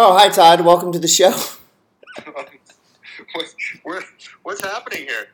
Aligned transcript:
Oh, 0.00 0.16
hi 0.16 0.28
Todd. 0.28 0.60
Welcome 0.60 0.92
to 0.92 1.00
the 1.00 1.08
show. 1.08 1.32
what's, 3.82 4.28
what's 4.44 4.62
happening 4.62 5.08
here? 5.08 5.26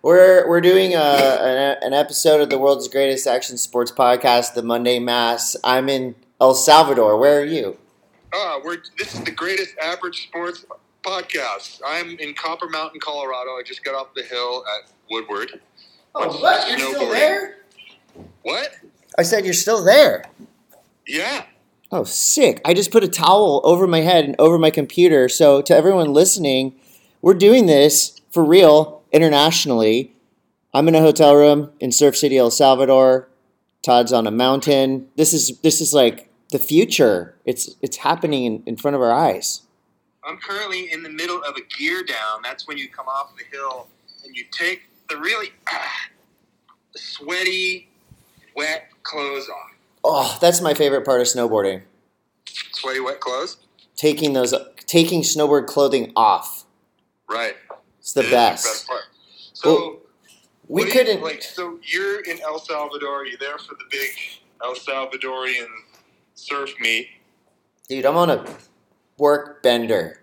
We're 0.00 0.48
we're 0.48 0.62
doing 0.62 0.94
a, 0.94 0.96
an, 0.96 1.76
an 1.82 1.92
episode 1.92 2.40
of 2.40 2.48
the 2.48 2.58
world's 2.58 2.88
greatest 2.88 3.26
action 3.26 3.58
sports 3.58 3.92
podcast, 3.92 4.54
the 4.54 4.62
Monday 4.62 4.98
Mass. 4.98 5.54
I'm 5.62 5.90
in 5.90 6.14
El 6.40 6.54
Salvador. 6.54 7.18
Where 7.18 7.40
are 7.40 7.44
you? 7.44 7.76
Uh, 8.32 8.60
we're 8.64 8.78
this 8.96 9.12
is 9.12 9.22
the 9.22 9.32
greatest 9.32 9.76
average 9.84 10.28
sports 10.28 10.64
podcast. 11.04 11.82
I'm 11.86 12.18
in 12.18 12.32
Copper 12.32 12.70
Mountain, 12.70 13.00
Colorado. 13.00 13.50
I 13.50 13.62
just 13.66 13.84
got 13.84 13.94
off 13.94 14.14
the 14.14 14.22
hill 14.22 14.64
at 14.78 14.90
Woodward. 15.10 15.60
Oh, 16.14 16.40
what? 16.40 16.70
You're 16.70 16.78
still 16.78 17.10
there? 17.10 17.58
What? 18.44 18.76
I 19.18 19.24
said 19.24 19.44
you're 19.44 19.52
still 19.52 19.84
there. 19.84 20.24
Yeah. 21.06 21.44
Oh, 21.92 22.04
sick. 22.04 22.60
I 22.64 22.74
just 22.74 22.90
put 22.90 23.04
a 23.04 23.08
towel 23.08 23.60
over 23.64 23.86
my 23.86 24.00
head 24.00 24.24
and 24.24 24.34
over 24.38 24.58
my 24.58 24.70
computer. 24.70 25.28
So, 25.28 25.62
to 25.62 25.74
everyone 25.74 26.12
listening, 26.12 26.74
we're 27.22 27.34
doing 27.34 27.66
this 27.66 28.20
for 28.30 28.44
real 28.44 29.02
internationally. 29.12 30.12
I'm 30.74 30.88
in 30.88 30.94
a 30.94 31.00
hotel 31.00 31.34
room 31.34 31.70
in 31.78 31.92
Surf 31.92 32.16
City, 32.16 32.38
El 32.38 32.50
Salvador. 32.50 33.28
Todd's 33.82 34.12
on 34.12 34.26
a 34.26 34.32
mountain. 34.32 35.08
This 35.16 35.32
is 35.32 35.58
this 35.60 35.80
is 35.80 35.94
like 35.94 36.28
the 36.50 36.58
future. 36.58 37.36
It's 37.44 37.76
it's 37.80 37.98
happening 37.98 38.44
in, 38.44 38.62
in 38.66 38.76
front 38.76 38.96
of 38.96 39.00
our 39.00 39.12
eyes. 39.12 39.62
I'm 40.24 40.38
currently 40.38 40.92
in 40.92 41.04
the 41.04 41.08
middle 41.08 41.40
of 41.44 41.54
a 41.56 41.78
gear 41.78 42.02
down. 42.02 42.42
That's 42.42 42.66
when 42.66 42.78
you 42.78 42.88
come 42.88 43.06
off 43.06 43.32
the 43.36 43.44
hill 43.56 43.86
and 44.24 44.34
you 44.34 44.44
take 44.50 44.88
the 45.08 45.16
really 45.18 45.52
ah, 45.68 46.08
sweaty, 46.96 47.88
wet 48.56 48.88
clothes 49.04 49.48
off. 49.48 49.75
Oh, 50.08 50.38
that's 50.40 50.60
my 50.60 50.72
favorite 50.72 51.04
part 51.04 51.20
of 51.20 51.26
snowboarding. 51.26 51.82
Sweaty, 52.72 53.00
wet 53.00 53.18
clothes? 53.20 53.56
Taking 53.96 54.34
those 54.34 54.54
taking 54.86 55.22
snowboard 55.22 55.66
clothing 55.66 56.12
off. 56.14 56.64
Right. 57.28 57.56
It's 57.98 58.12
the 58.12 58.20
It 58.20 58.26
is 58.26 58.30
best. 58.30 58.86
part. 58.86 59.02
So 59.52 59.72
Well, 59.74 59.96
We 60.68 60.82
do 60.82 60.86
you- 60.88 60.92
couldn't 60.92 61.22
like. 61.22 61.42
So 61.42 61.80
you're 61.82 62.20
in 62.20 62.40
El 62.40 62.58
Salvador. 62.60 63.26
You're 63.26 63.38
there 63.38 63.58
for 63.58 63.74
the 63.74 63.84
big 63.90 64.10
El 64.62 64.74
Salvadorian 64.76 65.66
surf 66.34 66.70
meet. 66.78 67.08
Dude, 67.88 68.04
I'm 68.06 68.16
on 68.16 68.30
a 68.30 68.56
work 69.18 69.62
bender. 69.62 70.22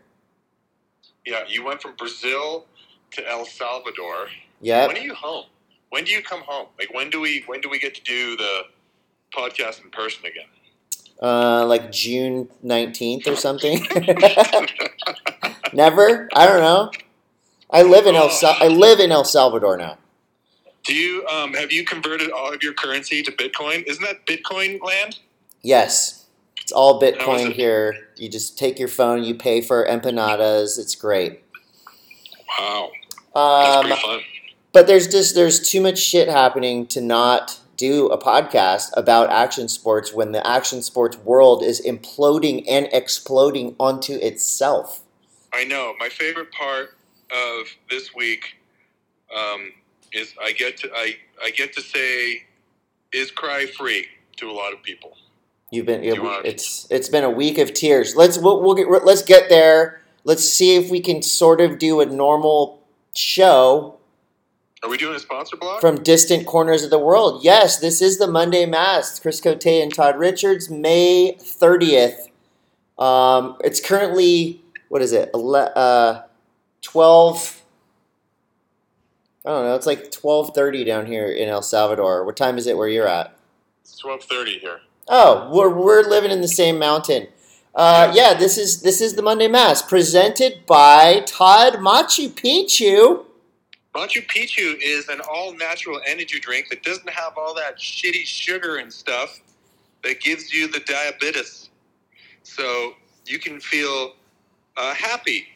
Yeah, 1.26 1.46
you 1.48 1.64
went 1.64 1.82
from 1.82 1.96
Brazil 1.96 2.68
to 3.12 3.30
El 3.30 3.46
Salvador. 3.46 4.30
Yeah. 4.62 4.88
When 4.88 4.98
are 4.98 5.02
you 5.02 5.14
home? 5.14 5.46
When 5.90 6.04
do 6.06 6.12
you 6.12 6.22
come 6.22 6.42
home? 6.42 6.68
Like 6.80 6.94
when 6.94 7.10
do 7.10 7.20
we 7.20 7.42
when 7.48 7.60
do 7.62 7.70
we 7.70 7.80
get 7.80 7.96
to 7.96 8.02
do 8.04 8.36
the 8.38 8.64
podcast 9.36 9.84
in 9.84 9.90
person 9.92 10.26
again? 10.26 10.46
Uh, 11.22 11.66
like 11.66 11.92
June 11.92 12.50
19th 12.66 13.28
or 13.28 13.36
something. 13.36 13.86
Never? 15.74 16.30
I 16.36 16.46
don't 16.46 16.62
know. 16.62 16.92
I 17.70 17.82
live 17.82 18.06
in 18.06 18.16
El 18.16 18.30
Sal- 18.30 18.58
I 18.60 18.68
live 18.68 19.00
in 19.00 19.12
El 19.12 19.24
Salvador 19.24 19.78
now. 19.78 19.98
Do 20.84 20.94
you 20.94 21.26
um, 21.28 21.54
have 21.54 21.72
you 21.72 21.86
converted 21.86 22.30
all 22.32 22.54
of 22.54 22.62
your 22.62 22.74
currency 22.74 23.24
to 23.24 23.32
Bitcoin? 23.32 23.84
Isn't 23.88 24.04
that 24.04 24.26
Bitcoin 24.26 24.84
land? 24.84 25.20
Yes. 25.62 26.26
It's 26.62 26.72
all 26.72 27.02
Bitcoin 27.02 27.50
it? 27.52 27.56
here. 27.56 27.96
You 28.16 28.30
just 28.30 28.58
take 28.58 28.78
your 28.80 28.88
phone, 28.88 29.24
you 29.24 29.34
pay 29.36 29.62
for 29.62 29.86
empanadas. 29.88 30.78
It's 30.78 30.96
great. 30.96 31.42
Wow, 32.60 32.92
Um, 33.36 33.92
but 34.72 34.86
there's 34.86 35.08
just 35.08 35.34
there's 35.34 35.60
too 35.68 35.82
much 35.82 35.98
shit 35.98 36.30
happening 36.30 36.86
to 36.88 37.02
not 37.02 37.60
do 37.84 38.08
a 38.08 38.18
podcast 38.18 38.92
about 38.96 39.30
action 39.30 39.68
sports 39.68 40.14
when 40.14 40.32
the 40.32 40.46
action 40.48 40.82
sports 40.82 41.18
world 41.18 41.62
is 41.62 41.82
imploding 41.86 42.64
and 42.70 42.88
exploding 42.94 43.76
onto 43.78 44.14
itself. 44.14 45.02
I 45.54 45.66
know. 45.66 45.94
My 46.00 46.08
favorite 46.08 46.54
part 46.54 46.96
of 47.30 47.68
this 47.90 48.16
week 48.16 48.56
um, 49.36 49.74
is 50.14 50.34
I 50.42 50.54
get 50.54 50.78
to 50.78 50.90
I, 50.96 51.18
I 51.44 51.50
get 51.50 51.74
to 51.74 51.82
say 51.82 52.44
is 53.12 53.32
cry 53.32 53.66
free 53.66 54.08
to 54.38 54.50
a 54.50 54.54
lot 54.54 54.72
of 54.72 54.82
people. 54.82 55.18
You've 55.70 55.86
been 55.86 56.04
You 56.04 56.24
want- 56.24 56.46
it's 56.46 56.88
it's 56.90 57.10
been 57.10 57.26
a 57.26 57.30
week 57.30 57.58
of 57.58 57.74
tears. 57.74 58.16
Let's 58.16 58.38
we'll, 58.38 58.62
we'll 58.62 58.76
get 58.76 58.88
let's 59.04 59.24
get 59.24 59.50
there. 59.50 60.02
Let's 60.24 60.46
see 60.50 60.78
if 60.78 60.90
we 60.90 61.02
can 61.02 61.22
sort 61.22 61.60
of 61.60 61.80
do 61.80 62.00
a 62.00 62.06
normal 62.06 62.82
show 63.14 64.00
Are 64.84 64.90
we 64.90 64.98
doing 64.98 65.16
a 65.16 65.20
sponsor 65.20 65.56
block? 65.56 65.80
from 65.80 66.04
distant 66.04 66.46
corners 66.46 66.84
of 66.84 66.90
the 66.90 67.00
world. 67.00 67.44
Yes, 67.44 67.80
this 67.80 68.02
is 68.02 68.18
the 68.18 68.28
Monday 68.28 68.66
Mass. 68.66 69.18
Chris 69.20 69.40
Coté 69.40 69.82
and 69.82 69.94
Todd 69.94 70.18
Richards, 70.20 70.70
May 70.70 71.38
thirtieth. 71.40 72.28
Um, 73.00 73.58
it's 73.64 73.80
currently 73.80 74.62
what 74.90 75.02
is 75.02 75.14
it? 75.14 75.32
Uh, 75.34 76.24
Twelve. 76.82 77.62
I 79.46 79.50
don't 79.50 79.66
know. 79.66 79.76
It's 79.76 79.86
like 79.86 80.12
twelve 80.12 80.54
thirty 80.54 80.84
down 80.84 81.06
here 81.06 81.28
in 81.28 81.48
El 81.48 81.62
Salvador. 81.62 82.26
What 82.26 82.36
time 82.36 82.58
is 82.58 82.68
it 82.68 82.78
where 82.78 82.90
you're 82.90 83.08
at? 83.08 83.38
It's 83.82 83.98
twelve 83.98 84.24
thirty 84.24 84.60
here. 84.60 84.82
Oh, 85.08 85.50
we're, 85.52 85.70
we're 85.70 86.04
living 86.04 86.32
in 86.32 86.42
the 86.42 86.48
same 86.48 86.78
mountain. 86.78 87.28
Uh, 87.76 88.12
yeah, 88.14 88.34
this 88.34 88.58
is 88.58 88.82
this 88.82 89.02
is 89.02 89.16
the 89.16 89.22
Monday 89.22 89.48
Mass 89.48 89.82
presented 89.82 90.66
by 90.66 91.24
Todd 91.26 91.76
Machu 91.76 92.30
Picchu. 92.30 93.26
Machu 93.94 94.26
Picchu 94.26 94.76
is 94.82 95.08
an 95.10 95.22
all 95.32 95.54
natural 95.54 96.02
energy 96.08 96.40
drink 96.40 96.70
that 96.70 96.82
doesn't 96.84 97.10
have 97.10 97.34
all 97.38 97.54
that 97.54 97.78
shitty 97.78 98.26
sugar 98.26 98.78
and 98.78 98.92
stuff 98.92 99.40
that 100.04 100.20
gives 100.20 100.52
you 100.52 100.68
the 100.68 100.80
diabetes. 100.80 101.70
So 102.42 102.94
you 103.26 103.40
can 103.40 103.60
feel 103.60 104.14
uh, 104.78 104.94
happy 104.96 105.48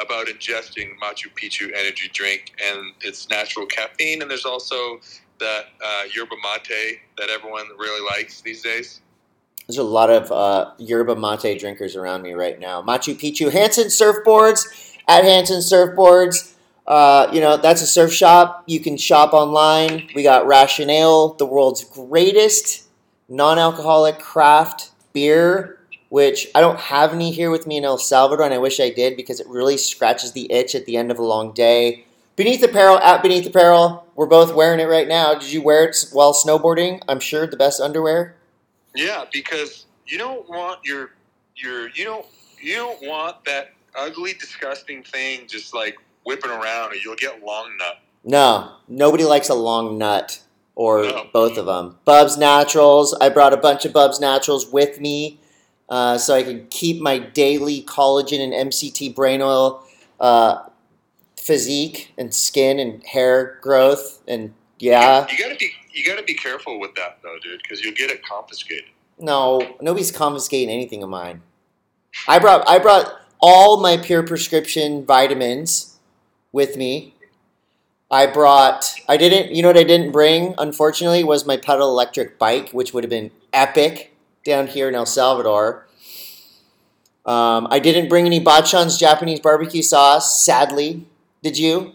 about 0.00 0.26
ingesting 0.26 0.90
Machu 1.02 1.32
Picchu 1.34 1.72
energy 1.74 2.10
drink 2.12 2.52
and 2.64 2.92
its 3.00 3.28
natural 3.28 3.66
caffeine. 3.66 4.22
And 4.22 4.30
there's 4.30 4.44
also 4.44 5.00
that 5.38 5.66
uh, 5.84 6.02
yerba 6.14 6.34
mate 6.42 6.98
that 7.16 7.30
everyone 7.30 7.66
really 7.78 8.04
likes 8.04 8.40
these 8.40 8.62
days. 8.62 9.00
There's 9.68 9.78
a 9.78 9.84
lot 9.84 10.10
of 10.10 10.32
uh, 10.32 10.72
yerba 10.78 11.14
mate 11.14 11.60
drinkers 11.60 11.94
around 11.94 12.22
me 12.22 12.32
right 12.32 12.58
now. 12.58 12.82
Machu 12.82 13.14
Picchu, 13.14 13.52
Hansen 13.52 13.86
Surfboards 13.86 14.96
at 15.06 15.24
Hansen 15.24 15.60
Surfboards. 15.60 16.54
Uh, 16.88 17.28
you 17.34 17.40
know 17.40 17.58
that's 17.58 17.82
a 17.82 17.86
surf 17.86 18.12
shop. 18.12 18.64
You 18.66 18.80
can 18.80 18.96
shop 18.96 19.34
online. 19.34 20.08
We 20.14 20.22
got 20.22 20.46
Rationale, 20.46 21.34
the 21.34 21.44
world's 21.44 21.84
greatest 21.84 22.88
non-alcoholic 23.28 24.18
craft 24.18 24.90
beer, 25.12 25.78
which 26.08 26.48
I 26.54 26.62
don't 26.62 26.78
have 26.78 27.12
any 27.12 27.30
here 27.30 27.50
with 27.50 27.66
me 27.66 27.76
in 27.76 27.84
El 27.84 27.98
Salvador, 27.98 28.46
and 28.46 28.54
I 28.54 28.58
wish 28.58 28.80
I 28.80 28.88
did 28.88 29.16
because 29.16 29.38
it 29.38 29.46
really 29.48 29.76
scratches 29.76 30.32
the 30.32 30.50
itch 30.50 30.74
at 30.74 30.86
the 30.86 30.96
end 30.96 31.10
of 31.10 31.18
a 31.18 31.24
long 31.24 31.52
day. 31.52 32.06
Beneath 32.36 32.62
Apparel 32.62 32.98
at 33.00 33.22
Beneath 33.22 33.46
Apparel. 33.46 34.06
We're 34.14 34.26
both 34.26 34.54
wearing 34.54 34.80
it 34.80 34.84
right 34.84 35.06
now. 35.06 35.34
Did 35.34 35.52
you 35.52 35.60
wear 35.60 35.84
it 35.84 35.96
while 36.12 36.32
snowboarding? 36.32 37.02
I'm 37.06 37.20
sure 37.20 37.46
the 37.46 37.56
best 37.56 37.80
underwear. 37.80 38.34
Yeah, 38.94 39.24
because 39.30 39.84
you 40.06 40.16
don't 40.16 40.48
want 40.48 40.80
your 40.84 41.10
your 41.54 41.90
you 41.90 42.04
don't 42.04 42.26
you 42.60 42.76
don't 42.76 43.02
want 43.02 43.44
that 43.44 43.74
ugly, 43.94 44.32
disgusting 44.32 45.02
thing 45.02 45.46
just 45.46 45.74
like 45.74 45.98
whipping 46.28 46.50
around, 46.50 46.92
or 46.92 46.96
you'll 46.96 47.16
get 47.16 47.42
long 47.42 47.76
nut. 47.78 47.98
No, 48.22 48.72
nobody 48.86 49.24
likes 49.24 49.48
a 49.48 49.54
long 49.54 49.96
nut 49.98 50.40
or 50.74 51.02
No. 51.02 51.26
both 51.32 51.56
of 51.56 51.66
them. 51.66 51.98
Bubs 52.04 52.36
Naturals. 52.36 53.14
I 53.20 53.30
brought 53.30 53.52
a 53.52 53.56
bunch 53.56 53.84
of 53.84 53.92
Bubs 53.92 54.20
Naturals 54.20 54.66
with 54.70 55.00
me 55.00 55.40
uh, 55.88 56.18
so 56.18 56.34
I 56.34 56.42
can 56.42 56.66
keep 56.68 57.00
my 57.00 57.18
daily 57.18 57.82
collagen 57.82 58.40
and 58.40 58.52
MCT 58.70 59.14
brain 59.14 59.40
oil 59.42 59.82
uh, 60.20 60.66
physique 61.36 62.12
and 62.18 62.34
skin 62.34 62.78
and 62.78 63.02
hair 63.06 63.58
growth. 63.62 64.20
And 64.28 64.52
yeah, 64.78 65.26
You 65.30 65.38
gotta 65.38 65.56
be 65.56 65.70
you 65.92 66.04
gotta 66.04 66.22
be 66.22 66.34
careful 66.34 66.78
with 66.78 66.94
that 66.96 67.18
though, 67.22 67.36
dude, 67.42 67.60
because 67.62 67.82
you'll 67.82 67.94
get 67.94 68.10
it 68.10 68.22
confiscated. 68.24 68.84
no, 69.18 69.76
nobody's 69.80 70.12
confiscating 70.12 70.70
anything 70.72 71.02
of 71.02 71.08
mine. 71.08 71.42
I 72.28 72.38
brought 72.38 72.68
I 72.68 72.78
brought 72.78 73.12
all 73.40 73.80
my 73.80 73.96
pure 73.96 74.22
prescription 74.24 75.04
vitamins 75.06 75.87
with 76.52 76.76
me. 76.76 77.14
I 78.10 78.26
brought 78.26 78.94
I 79.08 79.16
didn't 79.18 79.54
you 79.54 79.62
know 79.62 79.68
what 79.68 79.76
I 79.76 79.84
didn't 79.84 80.12
bring 80.12 80.54
unfortunately 80.56 81.22
was 81.24 81.46
my 81.46 81.56
pedal 81.58 81.88
electric 81.90 82.38
bike 82.38 82.70
which 82.70 82.94
would 82.94 83.04
have 83.04 83.10
been 83.10 83.30
epic 83.52 84.14
down 84.46 84.66
here 84.66 84.88
in 84.88 84.94
El 84.94 85.04
Salvador. 85.06 85.86
Um, 87.26 87.66
I 87.70 87.78
didn't 87.78 88.08
bring 88.08 88.24
any 88.24 88.40
Bachan's 88.40 88.96
Japanese 88.96 89.40
barbecue 89.40 89.82
sauce 89.82 90.42
sadly. 90.42 91.04
Did 91.42 91.58
you? 91.58 91.92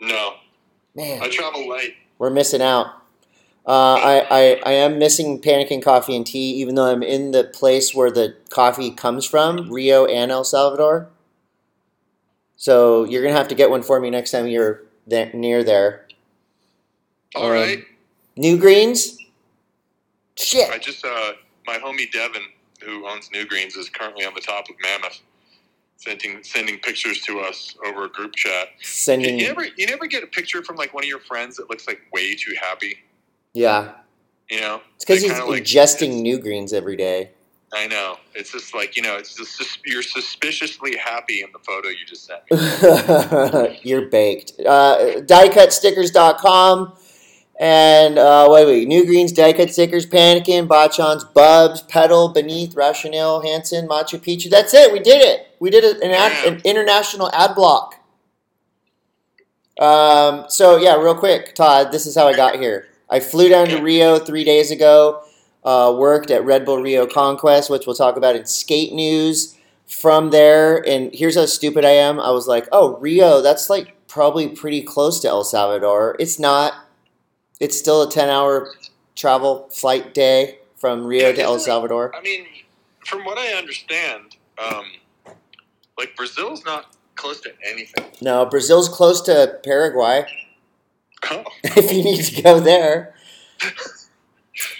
No, 0.00 0.34
Man, 0.94 1.22
I 1.22 1.28
travel 1.28 1.68
light. 1.68 1.94
we're 2.18 2.30
missing 2.30 2.62
out. 2.62 2.86
Uh, 3.66 3.94
I, 3.94 4.26
I, 4.30 4.60
I 4.66 4.72
am 4.72 4.98
missing 4.98 5.40
Pannikin 5.40 5.82
coffee 5.82 6.14
and 6.16 6.26
tea, 6.26 6.52
even 6.56 6.74
though 6.74 6.90
I'm 6.90 7.02
in 7.02 7.30
the 7.30 7.44
place 7.44 7.94
where 7.94 8.10
the 8.10 8.36
coffee 8.50 8.90
comes 8.90 9.24
from, 9.24 9.70
Rio 9.72 10.04
and 10.04 10.30
El 10.30 10.44
Salvador. 10.44 11.08
So 12.64 13.04
you're 13.04 13.22
gonna 13.22 13.36
have 13.36 13.48
to 13.48 13.54
get 13.54 13.68
one 13.68 13.82
for 13.82 14.00
me 14.00 14.08
next 14.08 14.30
time 14.30 14.46
you're 14.46 14.84
there, 15.06 15.30
near 15.34 15.62
there. 15.62 16.06
All 17.34 17.44
Um, 17.44 17.50
right. 17.50 17.84
New 18.38 18.56
greens. 18.56 19.18
I 20.72 20.78
just 20.78 21.04
uh, 21.04 21.32
my 21.66 21.76
homie 21.76 22.10
Devin 22.10 22.40
who 22.82 23.06
owns 23.06 23.30
New 23.34 23.46
Greens, 23.46 23.76
is 23.76 23.90
currently 23.90 24.24
on 24.24 24.32
the 24.32 24.40
top 24.40 24.70
of 24.70 24.76
Mammoth, 24.80 25.20
sending 25.98 26.42
sending 26.42 26.78
pictures 26.78 27.20
to 27.24 27.40
us 27.40 27.76
over 27.84 28.04
a 28.06 28.08
group 28.08 28.34
chat. 28.34 28.68
Sending, 28.80 29.38
You 29.38 29.48
never 29.48 29.66
you 29.76 29.86
never 29.86 30.06
get 30.06 30.22
a 30.22 30.26
picture 30.26 30.62
from 30.62 30.76
like 30.76 30.94
one 30.94 31.04
of 31.04 31.08
your 31.08 31.20
friends 31.20 31.58
that 31.58 31.68
looks 31.68 31.86
like 31.86 32.00
way 32.14 32.34
too 32.34 32.54
happy. 32.58 32.96
yeah, 33.52 33.92
You 34.50 34.62
know, 34.62 34.80
it's 34.96 35.04
because 35.04 35.20
he's 35.22 35.32
like, 35.32 35.64
ingesting 35.64 36.22
new 36.22 36.38
greens 36.38 36.72
every 36.72 36.96
day. 36.96 37.32
I 37.72 37.86
know. 37.86 38.16
It's 38.34 38.52
just 38.52 38.74
like 38.74 38.96
you 38.96 39.02
know, 39.02 39.16
it's 39.16 39.34
just 39.34 39.78
you're 39.84 40.02
suspiciously 40.02 40.96
happy 40.96 41.42
in 41.42 41.48
the 41.52 41.58
photo 41.58 41.88
you 41.88 42.04
just 42.06 42.26
sent. 42.26 42.42
me. 42.50 43.80
You're 43.82 44.08
baked. 44.08 44.52
Uh, 44.60 45.20
diecutstickers.com 45.22 46.96
and 47.60 48.18
uh, 48.18 48.48
wait, 48.50 48.66
wait, 48.66 48.88
New 48.88 49.06
Greens, 49.06 49.32
Diecut 49.32 49.70
Stickers, 49.70 50.06
Pannikin, 50.06 50.66
Bachans, 50.66 51.32
Bubs, 51.32 51.82
Pedal, 51.82 52.28
Beneath, 52.30 52.74
Rationale, 52.74 53.42
Hansen, 53.42 53.86
Machu 53.86 54.18
Picchu. 54.18 54.50
That's 54.50 54.74
it. 54.74 54.92
We 54.92 54.98
did 54.98 55.22
it. 55.22 55.46
We 55.60 55.70
did 55.70 55.84
an, 55.84 56.10
ad, 56.10 56.46
an 56.46 56.60
international 56.64 57.30
ad 57.32 57.54
block. 57.54 58.00
Um, 59.78 60.46
so 60.48 60.76
yeah, 60.76 60.96
real 60.96 61.14
quick, 61.14 61.54
Todd. 61.54 61.92
This 61.92 62.06
is 62.06 62.16
how 62.16 62.26
I 62.26 62.34
got 62.34 62.56
here. 62.56 62.88
I 63.08 63.20
flew 63.20 63.48
down 63.48 63.68
to 63.68 63.80
Rio 63.80 64.18
three 64.18 64.44
days 64.44 64.70
ago. 64.70 65.22
Uh, 65.64 65.94
worked 65.96 66.30
at 66.30 66.44
Red 66.44 66.64
Bull 66.64 66.82
Rio 66.82 67.06
Conquest, 67.06 67.70
which 67.70 67.86
we'll 67.86 67.96
talk 67.96 68.16
about 68.16 68.36
in 68.36 68.46
skate 68.46 68.92
news. 68.92 69.56
From 69.86 70.30
there, 70.30 70.76
and 70.88 71.14
here's 71.14 71.36
how 71.36 71.44
stupid 71.44 71.84
I 71.84 71.90
am. 71.90 72.18
I 72.18 72.30
was 72.30 72.46
like, 72.46 72.66
"Oh, 72.72 72.96
Rio, 72.96 73.42
that's 73.42 73.68
like 73.68 73.94
probably 74.08 74.48
pretty 74.48 74.80
close 74.80 75.20
to 75.20 75.28
El 75.28 75.44
Salvador." 75.44 76.16
It's 76.18 76.38
not. 76.38 76.72
It's 77.60 77.78
still 77.78 78.02
a 78.02 78.10
ten-hour 78.10 78.70
travel 79.14 79.68
flight 79.68 80.14
day 80.14 80.58
from 80.76 81.06
Rio 81.06 81.32
to 81.32 81.42
El 81.42 81.58
Salvador. 81.58 82.14
I 82.16 82.22
mean, 82.22 82.46
from 83.06 83.24
what 83.24 83.38
I 83.38 83.52
understand, 83.52 84.36
um, 84.58 84.84
like 85.98 86.16
Brazil's 86.16 86.64
not 86.64 86.96
close 87.16 87.40
to 87.42 87.52
anything. 87.66 88.04
No, 88.20 88.44
Brazil's 88.46 88.88
close 88.88 89.20
to 89.22 89.58
Paraguay. 89.62 90.26
Oh, 91.30 91.44
if 91.64 91.92
you 91.92 92.02
need 92.02 92.22
to 92.22 92.42
go 92.42 92.60
there. 92.60 93.14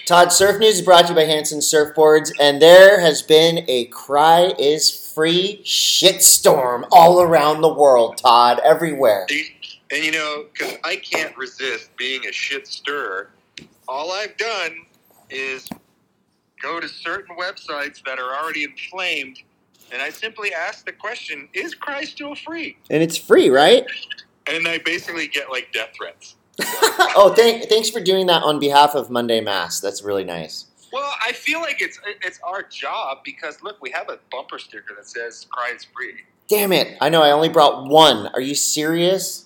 Todd, 0.05 0.31
Surf 0.31 0.59
News 0.59 0.75
is 0.75 0.81
brought 0.81 1.07
to 1.07 1.09
you 1.09 1.15
by 1.15 1.23
Hansen 1.23 1.59
Surfboards, 1.59 2.31
and 2.39 2.61
there 2.61 3.01
has 3.01 3.21
been 3.21 3.65
a 3.67 3.85
cry 3.85 4.53
is 4.57 5.11
free 5.13 5.61
shitstorm 5.63 6.87
all 6.91 7.21
around 7.21 7.61
the 7.61 7.73
world, 7.73 8.17
Todd, 8.17 8.61
everywhere. 8.63 9.25
and 9.91 10.03
you 10.03 10.11
know, 10.11 10.45
because 10.53 10.77
I 10.83 10.95
can't 10.95 11.35
resist 11.35 11.89
being 11.97 12.25
a 12.25 12.31
shit 12.31 12.67
stirrer, 12.67 13.31
all 13.87 14.11
I've 14.11 14.37
done 14.37 14.77
is 15.29 15.67
go 16.61 16.79
to 16.79 16.87
certain 16.87 17.35
websites 17.35 18.01
that 18.05 18.17
are 18.17 18.35
already 18.35 18.63
inflamed, 18.63 19.39
and 19.91 20.01
I 20.01 20.09
simply 20.09 20.53
ask 20.53 20.85
the 20.85 20.93
question: 20.93 21.49
Is 21.53 21.75
Cry 21.75 22.03
still 22.03 22.35
free? 22.35 22.77
And 22.89 23.03
it's 23.03 23.17
free, 23.17 23.49
right? 23.49 23.85
And 24.47 24.67
I 24.67 24.77
basically 24.77 25.27
get 25.27 25.49
like 25.49 25.71
death 25.73 25.89
threats. 25.97 26.35
oh, 27.15 27.33
thank, 27.35 27.65
thanks 27.65 27.89
for 27.89 27.99
doing 27.99 28.27
that 28.27 28.43
on 28.43 28.59
behalf 28.59 28.95
of 28.95 29.09
Monday 29.09 29.41
Mass. 29.41 29.79
That's 29.79 30.03
really 30.03 30.23
nice. 30.23 30.65
Well, 30.93 31.13
I 31.25 31.33
feel 31.33 31.59
like 31.59 31.81
it's 31.81 31.99
it's 32.23 32.39
our 32.41 32.63
job 32.63 33.17
because 33.25 33.61
look, 33.61 33.81
we 33.81 33.89
have 33.91 34.09
a 34.09 34.17
bumper 34.31 34.57
sticker 34.57 34.95
that 34.95 35.07
says 35.07 35.45
"Cry 35.49 35.73
is 35.75 35.83
free." 35.83 36.13
Damn 36.47 36.71
it. 36.71 36.97
I 37.01 37.09
know, 37.09 37.21
I 37.21 37.31
only 37.31 37.49
brought 37.49 37.89
one. 37.89 38.27
Are 38.27 38.39
you 38.39 38.55
serious? 38.55 39.45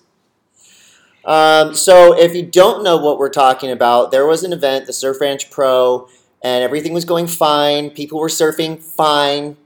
Um, 1.25 1.73
so, 1.73 2.17
if 2.17 2.35
you 2.35 2.45
don't 2.45 2.83
know 2.83 2.97
what 2.97 3.17
we're 3.17 3.29
talking 3.29 3.71
about, 3.71 4.11
there 4.11 4.27
was 4.27 4.43
an 4.43 4.53
event, 4.53 4.85
the 4.85 4.93
Surf 4.93 5.19
Ranch 5.21 5.49
Pro, 5.49 6.07
and 6.43 6.63
everything 6.63 6.93
was 6.93 7.05
going 7.05 7.27
fine. 7.27 7.89
People 7.89 8.19
were 8.19 8.29
surfing 8.29 8.81
fine. 8.81 9.57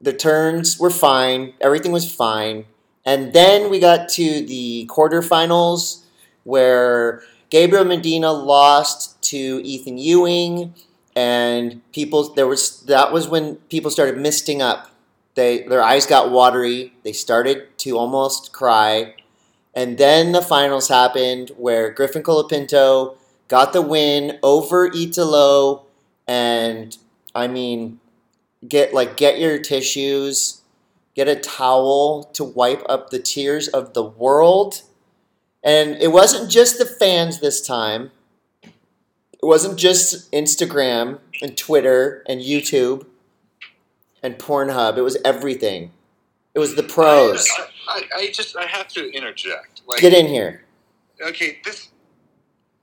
The 0.00 0.12
turns 0.12 0.78
were 0.78 0.90
fine. 0.90 1.54
Everything 1.60 1.92
was 1.92 2.12
fine. 2.12 2.64
And 3.04 3.32
then 3.32 3.70
we 3.70 3.78
got 3.78 4.08
to 4.10 4.44
the 4.44 4.86
quarterfinals 4.90 6.02
where 6.46 7.22
Gabriel 7.50 7.84
Medina 7.84 8.32
lost 8.32 9.20
to 9.24 9.60
Ethan 9.62 9.98
Ewing, 9.98 10.74
and 11.14 11.82
people 11.92 12.32
there 12.34 12.46
was 12.46 12.80
that 12.82 13.12
was 13.12 13.28
when 13.28 13.56
people 13.68 13.90
started 13.90 14.16
misting 14.16 14.62
up 14.62 14.90
they 15.36 15.62
their 15.62 15.82
eyes 15.82 16.06
got 16.06 16.32
watery. 16.32 16.94
They 17.04 17.12
started 17.12 17.78
to 17.78 17.96
almost 17.96 18.52
cry. 18.52 19.14
And 19.74 19.98
then 19.98 20.32
the 20.32 20.42
finals 20.42 20.88
happened 20.88 21.52
where 21.56 21.90
Griffin 21.90 22.22
Colapinto 22.22 23.16
got 23.46 23.72
the 23.72 23.82
win 23.82 24.38
over 24.42 24.90
Italo 24.92 25.84
and 26.26 26.96
I 27.34 27.46
mean 27.46 28.00
get 28.66 28.94
like 28.94 29.16
get 29.16 29.38
your 29.38 29.58
tissues, 29.58 30.62
get 31.14 31.28
a 31.28 31.36
towel 31.36 32.24
to 32.32 32.42
wipe 32.42 32.82
up 32.88 33.10
the 33.10 33.18
tears 33.18 33.68
of 33.68 33.92
the 33.92 34.02
world. 34.02 34.82
And 35.66 35.96
it 36.00 36.12
wasn't 36.12 36.48
just 36.48 36.78
the 36.78 36.86
fans 36.86 37.40
this 37.40 37.60
time. 37.60 38.12
It 38.62 39.42
wasn't 39.42 39.76
just 39.76 40.30
Instagram 40.30 41.18
and 41.42 41.56
Twitter 41.56 42.22
and 42.28 42.40
YouTube 42.40 43.04
and 44.22 44.38
Pornhub. 44.38 44.96
It 44.96 45.02
was 45.02 45.18
everything. 45.24 45.90
It 46.54 46.60
was 46.60 46.76
the 46.76 46.84
pros. 46.84 47.48
I, 47.58 47.68
I, 47.88 48.02
I 48.16 48.30
just 48.30 48.56
I 48.56 48.66
have 48.66 48.86
to 48.88 49.10
interject. 49.10 49.82
Like, 49.88 50.00
Get 50.00 50.14
in 50.14 50.28
here. 50.28 50.62
okay, 51.20 51.58
this 51.64 51.88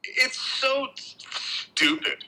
it's 0.04 0.38
so 0.38 0.88
stupid. 0.96 2.26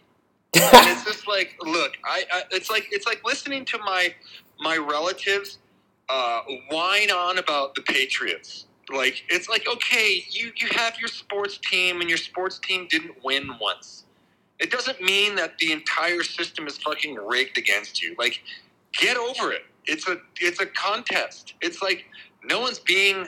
and 0.55 0.63
it's 0.89 1.03
just 1.03 1.27
like, 1.27 1.57
look, 1.61 1.97
I, 2.05 2.23
I 2.31 2.43
it's 2.51 2.69
like 2.69 2.87
it's 2.91 3.05
like 3.05 3.21
listening 3.25 3.65
to 3.65 3.77
my 3.79 4.15
my 4.59 4.77
relatives 4.77 5.59
uh, 6.07 6.41
whine 6.71 7.11
on 7.11 7.39
about 7.39 7.75
the 7.75 7.81
Patriots. 7.81 8.67
Like 8.93 9.23
it's 9.29 9.49
like, 9.49 9.67
okay, 9.67 10.23
you 10.29 10.51
you 10.55 10.67
have 10.71 10.99
your 10.99 11.07
sports 11.07 11.57
team, 11.57 12.01
and 12.01 12.09
your 12.09 12.17
sports 12.17 12.59
team 12.59 12.87
didn't 12.89 13.23
win 13.23 13.49
once. 13.59 14.05
It 14.59 14.71
doesn't 14.71 15.01
mean 15.01 15.35
that 15.35 15.57
the 15.57 15.71
entire 15.71 16.23
system 16.23 16.67
is 16.67 16.77
fucking 16.77 17.15
rigged 17.15 17.57
against 17.57 18.01
you. 18.01 18.15
Like, 18.17 18.41
get 18.93 19.17
over 19.17 19.51
it. 19.51 19.63
It's 19.85 20.07
a 20.07 20.17
it's 20.39 20.59
a 20.61 20.65
contest. 20.67 21.55
It's 21.61 21.81
like 21.81 22.05
no 22.43 22.59
one's 22.59 22.79
being. 22.79 23.27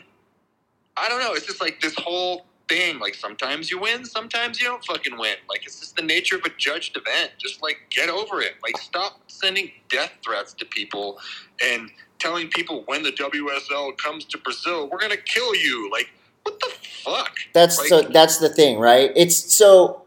I 0.95 1.09
don't 1.09 1.19
know. 1.19 1.33
It's 1.33 1.45
just 1.45 1.61
like 1.61 1.79
this 1.81 1.95
whole 1.95 2.45
thing. 2.67 2.99
Like 2.99 3.15
sometimes 3.15 3.69
you 3.71 3.79
win, 3.79 4.05
sometimes 4.05 4.59
you 4.59 4.67
don't 4.67 4.83
fucking 4.85 5.17
win. 5.17 5.35
Like 5.49 5.65
it's 5.65 5.79
just 5.79 5.95
the 5.95 6.01
nature 6.01 6.35
of 6.35 6.43
a 6.45 6.49
judged 6.57 6.97
event. 6.97 7.31
Just 7.37 7.61
like 7.61 7.77
get 7.89 8.09
over 8.09 8.41
it. 8.41 8.53
Like 8.63 8.77
stop 8.77 9.19
sending 9.27 9.71
death 9.89 10.11
threats 10.23 10.53
to 10.55 10.65
people 10.65 11.19
and 11.63 11.89
telling 12.19 12.49
people 12.49 12.83
when 12.85 13.03
the 13.03 13.11
WSL 13.11 13.97
comes 13.97 14.25
to 14.25 14.37
Brazil, 14.37 14.87
we're 14.89 14.99
gonna 14.99 15.17
kill 15.17 15.55
you. 15.55 15.89
Like 15.91 16.09
what 16.43 16.59
the 16.59 16.71
fuck? 17.03 17.35
That's 17.53 17.77
Like- 17.77 17.87
so 17.87 18.01
that's 18.01 18.37
the 18.37 18.49
thing, 18.49 18.79
right? 18.79 19.11
It's 19.15 19.53
so 19.53 20.03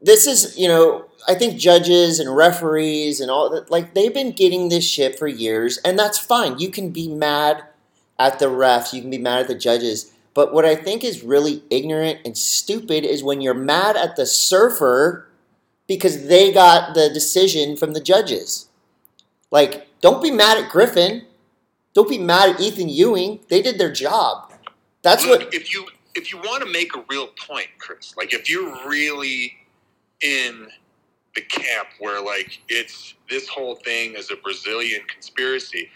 this 0.00 0.26
is, 0.26 0.58
you 0.58 0.68
know, 0.68 1.06
I 1.26 1.34
think 1.34 1.58
judges 1.58 2.20
and 2.20 2.34
referees 2.36 3.20
and 3.20 3.30
all 3.30 3.48
that 3.50 3.70
like 3.70 3.94
they've 3.94 4.12
been 4.12 4.32
getting 4.32 4.68
this 4.68 4.84
shit 4.84 5.18
for 5.18 5.26
years 5.26 5.78
and 5.78 5.98
that's 5.98 6.18
fine. 6.18 6.58
You 6.58 6.68
can 6.68 6.90
be 6.90 7.08
mad 7.08 7.64
at 8.18 8.38
the 8.38 8.46
refs, 8.46 8.92
you 8.92 9.00
can 9.00 9.10
be 9.10 9.18
mad 9.18 9.40
at 9.40 9.48
the 9.48 9.54
judges. 9.54 10.12
But 10.34 10.52
what 10.52 10.64
I 10.64 10.74
think 10.74 11.04
is 11.04 11.22
really 11.22 11.62
ignorant 11.70 12.18
and 12.24 12.36
stupid 12.36 13.04
is 13.04 13.22
when 13.22 13.40
you're 13.40 13.54
mad 13.54 13.96
at 13.96 14.16
the 14.16 14.26
surfer 14.26 15.28
because 15.86 16.26
they 16.26 16.52
got 16.52 16.94
the 16.94 17.08
decision 17.08 17.76
from 17.76 17.92
the 17.92 18.00
judges. 18.00 18.68
Like, 19.50 19.86
don't 20.00 20.22
be 20.22 20.30
mad 20.30 20.58
at 20.58 20.70
Griffin. 20.70 21.26
Don't 21.94 22.08
be 22.08 22.18
mad 22.18 22.50
at 22.50 22.60
Ethan 22.60 22.88
Ewing. 22.88 23.40
They 23.48 23.62
did 23.62 23.78
their 23.78 23.92
job. 23.92 24.52
That's 25.02 25.24
Look, 25.24 25.44
what 25.44 25.54
if 25.54 25.72
you 25.72 25.86
if 26.14 26.32
you 26.32 26.38
want 26.38 26.62
to 26.64 26.70
make 26.70 26.94
a 26.96 27.04
real 27.08 27.28
point, 27.28 27.68
Chris, 27.78 28.16
like 28.16 28.32
if 28.32 28.50
you're 28.50 28.88
really 28.88 29.54
in 30.20 30.68
the 31.34 31.42
camp 31.42 31.88
where 31.98 32.22
like 32.22 32.60
it's 32.68 33.14
this 33.30 33.48
whole 33.48 33.76
thing 33.76 34.14
is 34.14 34.30
a 34.30 34.36
Brazilian 34.36 35.02
conspiracy, 35.12 35.88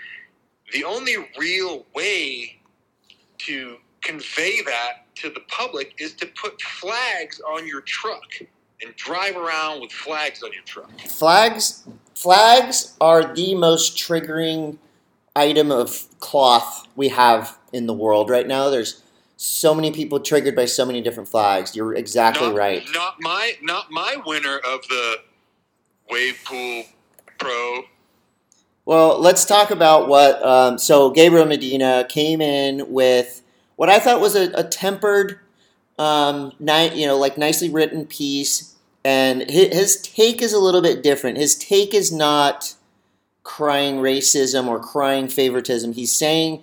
the 0.73 0.85
only 0.85 1.17
real 1.39 1.85
way 1.95 2.61
to 3.39 3.77
convey 4.03 4.63
that 4.63 5.05
to 5.17 5.31
the 5.31 5.41
public 5.49 5.95
is 5.99 6.15
to 6.15 6.27
put 6.27 6.61
flags 6.63 7.41
on 7.41 7.67
your 7.67 7.81
truck 7.81 8.31
and 8.83 8.95
drive 8.95 9.37
around 9.37 9.81
with 9.81 9.91
flags 9.91 10.43
on 10.43 10.53
your 10.53 10.63
truck. 10.63 10.91
flags 11.01 11.89
flags 12.15 12.95
are 13.01 13.35
the 13.35 13.55
most 13.55 13.97
triggering 13.97 14.79
item 15.35 15.71
of 15.71 16.07
cloth 16.21 16.87
we 16.97 17.09
have 17.09 17.59
in 17.73 17.87
the 17.87 17.95
world 17.95 18.31
right 18.31 18.47
now. 18.47 18.71
There's 18.71 19.03
so 19.37 19.75
many 19.75 19.91
people 19.93 20.21
triggered 20.21 20.57
by 20.57 20.65
so 20.65 20.85
many 20.85 21.01
different 21.01 21.29
flags. 21.29 21.77
You're 21.77 21.95
exactly 21.95 22.49
not, 22.49 22.57
right. 22.57 22.83
Not 22.93 23.17
my 23.21 23.55
not 23.63 23.91
my 23.91 24.17
winner 24.27 24.59
of 24.59 24.87
the 24.89 25.17
wave 26.11 26.41
pool 26.45 26.85
pro. 27.39 27.83
Well 28.85 29.19
let's 29.21 29.45
talk 29.45 29.71
about 29.71 30.09
what 30.09 30.45
um, 30.45 30.79
so 30.79 31.11
gabriel 31.11 31.45
medina 31.45 32.07
came 32.09 32.41
in 32.41 32.91
with 32.91 33.43
what 33.77 33.91
i 33.91 33.99
thought 33.99 34.19
was 34.19 34.35
a, 34.35 34.51
a 34.55 34.65
tempered 34.65 35.41
um, 35.99 36.53
ni- 36.59 37.01
you 37.01 37.07
know 37.07 37.19
like 37.19 37.37
nicely 37.37 37.69
written 37.69 38.07
piece. 38.07 38.75
And 39.05 39.43
his, 39.49 39.75
his 39.75 40.01
take 40.01 40.43
is 40.43 40.53
a 40.53 40.59
little 40.59 40.83
bit 40.83 41.03
different. 41.03 41.39
His 41.39 41.55
take 41.57 41.95
is 41.95 42.13
not 42.13 42.75
crying 43.49 43.97
racism 43.97 44.69
or 44.69 44.79
crying 44.79 45.27
favoritism. 45.27 45.95
He's 45.95 46.15
saying 46.15 46.63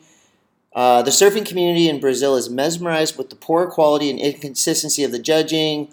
uh, 0.73 1.01
the 1.01 1.09
surfing 1.09 1.43
community 1.43 1.89
in 1.89 1.99
Brazil 1.99 2.35
is 2.35 2.47
mesmerized 2.47 3.17
with 3.17 3.31
the 3.31 3.35
poor 3.35 3.65
quality 3.65 4.11
and 4.11 4.19
inconsistency 4.19 5.03
of 5.03 5.11
the 5.11 5.17
judging. 5.17 5.91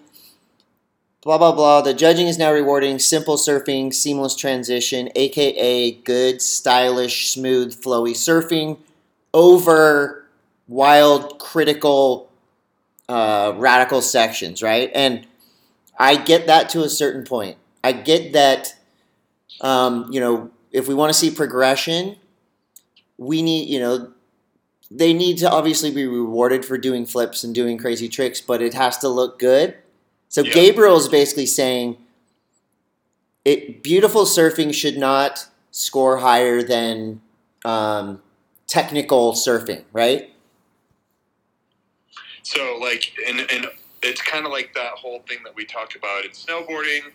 Blah, 1.23 1.39
blah, 1.39 1.53
blah. 1.53 1.81
The 1.81 1.95
judging 1.95 2.27
is 2.27 2.37
now 2.37 2.53
rewarding 2.53 2.99
simple 2.99 3.37
surfing, 3.37 3.95
seamless 3.95 4.37
transition, 4.37 5.09
aka 5.17 5.93
good, 5.93 6.43
stylish, 6.43 7.31
smooth, 7.31 7.81
flowy 7.81 8.13
surfing 8.13 8.79
over 9.33 10.27
wild, 10.69 11.39
critical, 11.39 12.31
uh, 13.09 13.55
radical 13.57 14.03
sections, 14.03 14.63
right? 14.63 14.91
And 14.95 15.27
I 15.99 16.17
get 16.17 16.49
that 16.49 16.69
to 16.71 16.83
a 16.83 16.91
certain 16.91 17.25
point. 17.25 17.57
I 17.83 17.93
get 17.93 18.35
that, 18.35 18.75
um, 19.63 20.09
you 20.13 20.21
know, 20.21 20.51
if 20.73 20.89
we 20.89 20.95
want 20.95 21.13
to 21.13 21.19
see 21.19 21.31
progression, 21.31 22.17
we 23.19 23.43
need, 23.43 23.69
you 23.69 23.79
know, 23.79 24.13
they 24.91 25.13
need 25.13 25.39
to 25.39 25.51
obviously 25.51 25.91
be 25.91 26.07
rewarded 26.07 26.65
for 26.65 26.77
doing 26.77 27.07
flips 27.07 27.45
and 27.45 27.55
doing 27.55 27.79
crazy 27.79 28.09
tricks, 28.09 28.41
but 28.41 28.61
it 28.61 28.75
has 28.75 28.99
to 28.99 29.09
look 29.09 29.39
good. 29.39 29.77
So 30.29 30.43
Yeah. 30.43 30.53
Gabriel 30.53 30.97
is 30.97 31.09
basically 31.09 31.47
saying 31.47 31.97
it 33.45 33.83
beautiful 33.83 34.25
surfing 34.25 34.73
should 34.75 34.97
not 34.97 35.47
score 35.71 36.19
higher 36.19 36.63
than 36.63 37.21
um, 37.65 38.23
technical 38.67 39.33
surfing, 39.33 39.85
right? 39.93 40.31
So 42.43 42.79
like, 42.81 43.13
and 43.27 43.41
and 43.51 43.67
it's 44.03 44.21
kind 44.21 44.47
of 44.47 44.53
like 44.53 44.75
that 44.75 44.93
whole 44.93 45.21
thing 45.29 45.39
that 45.45 45.55
we 45.55 45.65
talked 45.65 45.97
about 45.97 46.25
in 46.25 46.33
snowboarding. 46.33 47.13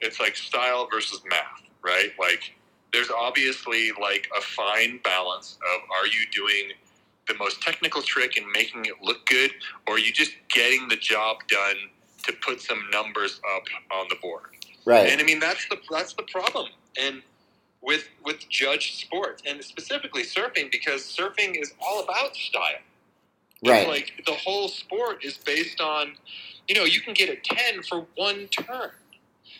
It's 0.00 0.18
like 0.20 0.36
style 0.36 0.88
versus 0.90 1.22
math, 1.28 1.62
right? 1.82 2.10
Like, 2.18 2.54
there's 2.92 3.10
obviously 3.10 3.90
like 4.00 4.28
a 4.36 4.40
fine 4.40 5.00
balance 5.04 5.58
of 5.74 5.82
are 6.00 6.06
you 6.06 6.26
doing 6.32 6.72
the 7.28 7.34
most 7.34 7.60
technical 7.62 8.02
trick 8.02 8.36
and 8.36 8.46
making 8.52 8.86
it 8.86 8.94
look 9.02 9.26
good, 9.26 9.50
or 9.86 9.94
are 9.96 9.98
you 9.98 10.12
just 10.12 10.32
getting 10.48 10.88
the 10.88 10.96
job 10.96 11.38
done 11.48 11.76
to 12.24 12.32
put 12.34 12.60
some 12.60 12.80
numbers 12.92 13.40
up 13.56 13.64
on 13.92 14.06
the 14.08 14.16
board? 14.16 14.44
Right. 14.84 15.08
And 15.08 15.20
I 15.20 15.24
mean 15.24 15.40
that's 15.40 15.68
the 15.68 15.78
that's 15.90 16.14
the 16.14 16.24
problem. 16.24 16.68
And 17.00 17.22
with 17.82 18.08
with 18.24 18.48
judged 18.48 18.98
sports 19.00 19.42
and 19.46 19.62
specifically 19.64 20.22
surfing 20.22 20.70
because 20.70 21.02
surfing 21.02 21.60
is 21.60 21.72
all 21.80 22.02
about 22.02 22.36
style. 22.36 22.80
It's 23.62 23.70
Right. 23.70 23.88
like 23.88 24.22
the 24.26 24.32
whole 24.34 24.68
sport 24.68 25.24
is 25.24 25.38
based 25.38 25.80
on, 25.80 26.14
you 26.68 26.74
know, 26.74 26.84
you 26.84 27.00
can 27.00 27.14
get 27.14 27.28
a 27.30 27.36
10 27.36 27.82
for 27.82 28.06
one 28.16 28.48
turn. 28.48 28.90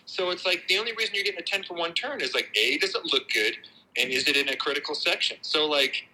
So 0.07 0.31
it's 0.31 0.47
like 0.47 0.67
the 0.69 0.79
only 0.79 0.93
reason 0.93 1.15
you're 1.15 1.25
getting 1.25 1.41
a 1.41 1.43
10 1.43 1.65
for 1.65 1.75
one 1.75 1.93
turn 1.93 2.21
is 2.21 2.33
like, 2.33 2.49
A, 2.57 2.79
does 2.79 2.95
it 2.95 3.05
look 3.13 3.29
good? 3.29 3.55
And 3.97 4.11
is 4.11 4.29
it 4.29 4.37
in 4.37 4.49
a 4.49 4.57
critical 4.57 4.95
section? 4.95 5.39
So 5.43 5.67
like, 5.67 6.07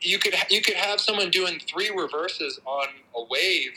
you 0.00 0.18
could 0.18 0.34
you 0.50 0.62
could 0.62 0.74
have 0.74 1.00
someone 1.00 1.30
doing 1.30 1.60
three 1.60 1.90
reverses 1.90 2.60
on 2.64 2.86
a 3.14 3.24
wave, 3.24 3.72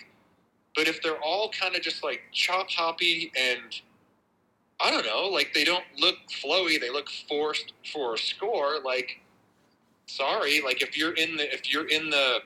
but 0.76 0.88
if 0.88 1.02
they're 1.02 1.20
all 1.20 1.50
kind 1.50 1.76
of 1.76 1.82
just 1.82 2.04
like 2.04 2.22
chop 2.32 2.70
hoppy 2.70 3.32
and 3.38 3.82
I 4.80 4.92
don't 4.92 5.06
know, 5.06 5.28
like 5.28 5.54
they 5.54 5.64
don't 5.64 5.84
look 5.98 6.16
flowy, 6.30 6.80
they 6.80 6.90
look 6.90 7.10
forced 7.30 7.74
for 7.92 8.16
a 8.16 8.18
score. 8.18 8.80
Like, 8.84 9.22
sorry, 10.06 10.62
like 10.62 10.82
if 10.82 10.98
you're 10.98 11.14
in 11.14 11.38
the 11.38 11.54
if 11.54 11.72
you're 11.72 11.88
in 11.88 12.10
the 12.10 12.40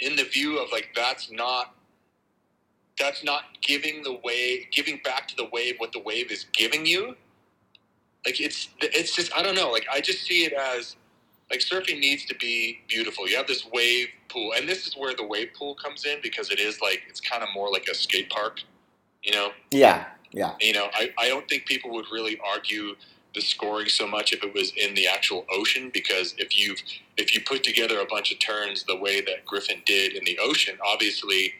in 0.00 0.16
the 0.16 0.24
view 0.24 0.58
of 0.58 0.70
like 0.72 0.88
that's 0.94 1.30
not 1.30 1.74
that's 2.98 3.24
not 3.24 3.42
giving 3.60 4.02
the 4.02 4.18
wave 4.24 4.66
giving 4.72 5.00
back 5.04 5.28
to 5.28 5.36
the 5.36 5.48
wave 5.52 5.74
what 5.78 5.92
the 5.92 6.00
wave 6.00 6.30
is 6.30 6.46
giving 6.52 6.86
you 6.86 7.14
like 8.26 8.40
it's 8.40 8.68
it's 8.80 9.14
just 9.14 9.34
i 9.36 9.42
don't 9.42 9.54
know 9.54 9.70
like 9.70 9.86
i 9.92 10.00
just 10.00 10.22
see 10.24 10.44
it 10.44 10.52
as 10.52 10.96
like 11.50 11.60
surfing 11.60 12.00
needs 12.00 12.24
to 12.24 12.34
be 12.36 12.80
beautiful 12.88 13.28
you 13.28 13.36
have 13.36 13.46
this 13.46 13.66
wave 13.72 14.08
pool 14.28 14.52
and 14.56 14.68
this 14.68 14.86
is 14.86 14.96
where 14.96 15.14
the 15.14 15.26
wave 15.26 15.48
pool 15.58 15.74
comes 15.74 16.04
in 16.04 16.18
because 16.22 16.50
it 16.50 16.58
is 16.58 16.80
like 16.80 17.02
it's 17.08 17.20
kind 17.20 17.42
of 17.42 17.48
more 17.54 17.70
like 17.70 17.86
a 17.88 17.94
skate 17.94 18.30
park 18.30 18.60
you 19.22 19.32
know 19.32 19.50
Yeah. 19.70 20.06
Yeah. 20.32 20.54
you 20.60 20.72
know 20.72 20.88
I, 20.94 21.10
I 21.18 21.28
don't 21.28 21.48
think 21.48 21.66
people 21.66 21.92
would 21.92 22.06
really 22.12 22.38
argue 22.44 22.94
the 23.34 23.40
scoring 23.40 23.88
so 23.88 24.06
much 24.06 24.32
if 24.32 24.44
it 24.44 24.54
was 24.54 24.72
in 24.76 24.94
the 24.94 25.08
actual 25.08 25.44
ocean 25.52 25.90
because 25.92 26.34
if 26.38 26.56
you 26.56 26.76
if 27.16 27.34
you 27.34 27.40
put 27.40 27.64
together 27.64 28.00
a 28.00 28.06
bunch 28.06 28.32
of 28.32 28.38
turns 28.38 28.84
the 28.84 28.96
way 28.96 29.20
that 29.20 29.44
griffin 29.44 29.82
did 29.86 30.12
in 30.14 30.24
the 30.24 30.38
ocean 30.40 30.78
obviously 30.86 31.52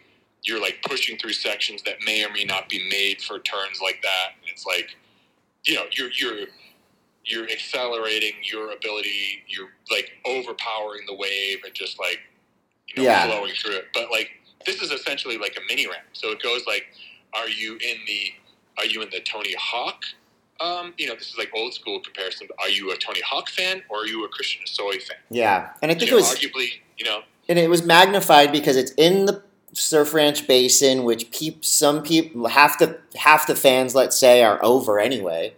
you're 0.45 0.61
like 0.61 0.79
pushing 0.87 1.17
through 1.19 1.33
sections 1.33 1.83
that 1.83 1.97
may 2.05 2.25
or 2.25 2.31
may 2.33 2.45
not 2.45 2.69
be 2.69 2.87
made 2.91 3.21
for 3.23 3.39
turns 3.41 3.81
like 3.83 4.01
that 4.03 4.31
and 4.41 4.51
it's 4.53 4.67
like 4.67 4.97
you 5.65 5.75
know 5.75 5.85
you're 5.97 6.11
you're 6.13 6.47
you're 7.25 7.49
accelerating 7.51 8.33
your 8.43 8.73
ability 8.73 9.43
you're 9.49 9.71
like 9.91 10.13
overpowering 10.27 11.03
the 11.07 11.15
wave 11.15 11.59
and 11.65 11.75
just 11.75 11.99
like 11.99 12.19
you 12.89 13.03
know 13.03 13.09
Yeah. 13.09 13.27
flowing 13.27 13.53
through 13.55 13.77
it 13.77 13.87
but 13.95 14.11
like 14.11 14.31
this 14.67 14.81
is 14.83 14.91
essentially 14.91 15.39
like 15.39 15.57
a 15.57 15.61
mini 15.69 15.87
ramp 15.87 16.05
so 16.13 16.31
it 16.31 16.43
goes 16.43 16.67
like 16.67 16.87
are 17.33 17.49
you 17.49 17.73
in 17.75 17.97
the 18.07 18.33
are 18.79 18.87
you 18.87 19.03
in 19.03 19.11
the 19.11 19.21
tony 19.21 19.55
hawk 19.59 20.05
um, 20.61 20.95
you 20.99 21.09
know, 21.09 21.17
this 21.17 21.31
is 21.31 21.37
like 21.37 21.51
old 21.53 21.75
school 21.75 21.99
comparison. 21.99 22.47
Are 22.61 22.69
you 22.69 22.93
a 22.93 22.97
Tony 22.97 23.21
Hawk 23.23 23.49
fan 23.51 23.83
or 23.89 24.03
are 24.03 24.07
you 24.07 24.25
a 24.25 24.29
Christian 24.29 24.63
Hosoi 24.65 25.03
fan? 25.03 25.17
Yeah. 25.29 25.71
And 25.83 25.91
I 25.91 25.95
think 25.97 26.09
You 26.13 26.17
it 26.17 26.21
know, 26.21 26.29
was 26.29 26.39
arguably, 26.39 26.69
you 26.97 27.05
know, 27.05 27.23
and 27.49 27.59
it 27.59 27.69
was 27.69 27.85
magnified 27.85 28.53
because 28.53 28.77
it's 28.77 28.93
in 28.93 29.25
the 29.27 29.43
Surf 29.75 30.15
Ranch 30.15 30.47
Basin, 30.47 31.05
which 31.05 31.31
peop, 31.31 31.65
some 31.65 32.03
people 32.03 32.49
half 32.49 32.79
the 32.79 32.99
half 33.17 33.47
the 33.47 33.57
fans, 33.57 33.95
let's 33.95 34.17
say, 34.17 34.43
are 34.43 34.63
over 34.63 34.99
anyway, 34.99 35.55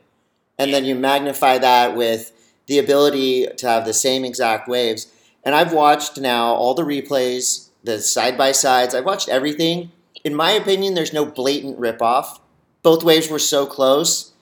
and 0.59 0.73
then 0.73 0.85
you 0.85 0.95
magnify 0.95 1.59
that 1.59 1.97
with 1.97 2.33
the 2.67 2.79
ability 2.79 3.47
to 3.57 3.69
have 3.69 3.85
the 3.85 3.95
same 3.95 4.25
exact 4.25 4.69
waves. 4.69 5.09
And 5.45 5.55
I've 5.55 5.73
watched 5.73 6.19
now 6.19 6.47
all 6.55 6.75
the 6.75 6.83
replays, 6.83 7.69
the 7.85 8.01
side 8.01 8.37
by 8.37 8.53
sides. 8.53 8.95
I've 8.95 9.05
watched 9.05 9.29
everything. 9.29 9.93
In 10.25 10.35
my 10.35 10.51
opinion, 10.51 10.95
there's 10.95 11.13
no 11.13 11.25
blatant 11.25 11.79
ripoff. 11.79 12.41
Both 12.83 13.05
waves 13.05 13.31
were 13.31 13.39
so 13.39 13.67
close. 13.67 14.33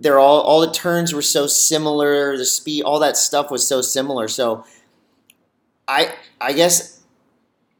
They're 0.00 0.18
all 0.18 0.40
all 0.40 0.60
the 0.60 0.72
turns 0.72 1.12
were 1.12 1.22
so 1.22 1.46
similar. 1.46 2.36
The 2.36 2.44
speed, 2.44 2.82
all 2.82 2.98
that 3.00 3.16
stuff 3.16 3.50
was 3.50 3.66
so 3.66 3.82
similar. 3.82 4.28
So, 4.28 4.64
I 5.86 6.12
I 6.40 6.52
guess 6.52 6.97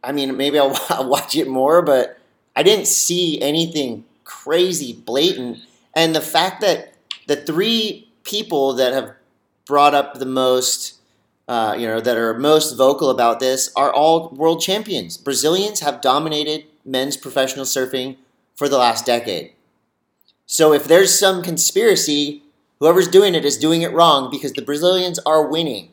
I 0.09 0.13
mean, 0.13 0.37
maybe 0.37 0.59
I'll 0.59 0.77
I'll 0.91 1.09
watch 1.09 1.37
it 1.37 1.49
more, 1.49 1.83
but 1.83 2.19
I 2.57 2.65
didn't 2.65 2.87
see 2.87 3.41
anything 3.43 4.05
crazy 4.25 4.93
blatant. 4.95 5.59
And 5.95 6.15
the 6.17 6.23
fact 6.23 6.63
that 6.63 6.95
the 7.29 7.37
three 7.37 8.11
people 8.25 8.75
that 8.75 8.93
have 8.95 9.15
brought 9.67 9.95
up 9.95 10.15
the 10.15 10.27
most, 10.27 10.95
uh, 11.49 11.77
you 11.79 11.87
know, 11.87 12.01
that 12.01 12.17
are 12.17 12.35
most 12.39 12.75
vocal 12.77 13.11
about 13.11 13.41
this 13.41 13.71
are 13.77 13.93
all 13.93 14.31
world 14.31 14.61
champions. 14.63 15.19
Brazilians 15.19 15.81
have 15.81 16.01
dominated 16.01 16.65
men's 16.85 17.17
professional 17.17 17.67
surfing 17.67 18.17
for 18.57 18.69
the 18.69 18.79
last 18.79 19.07
decade. 19.07 19.53
So 20.47 20.73
if 20.73 20.85
there's 20.85 21.19
some 21.19 21.43
conspiracy, 21.43 22.43
whoever's 22.81 23.09
doing 23.09 23.35
it 23.35 23.45
is 23.45 23.59
doing 23.59 23.83
it 23.83 23.93
wrong 23.93 24.31
because 24.31 24.53
the 24.55 24.63
Brazilians 24.63 25.19
are 25.27 25.47
winning. 25.47 25.91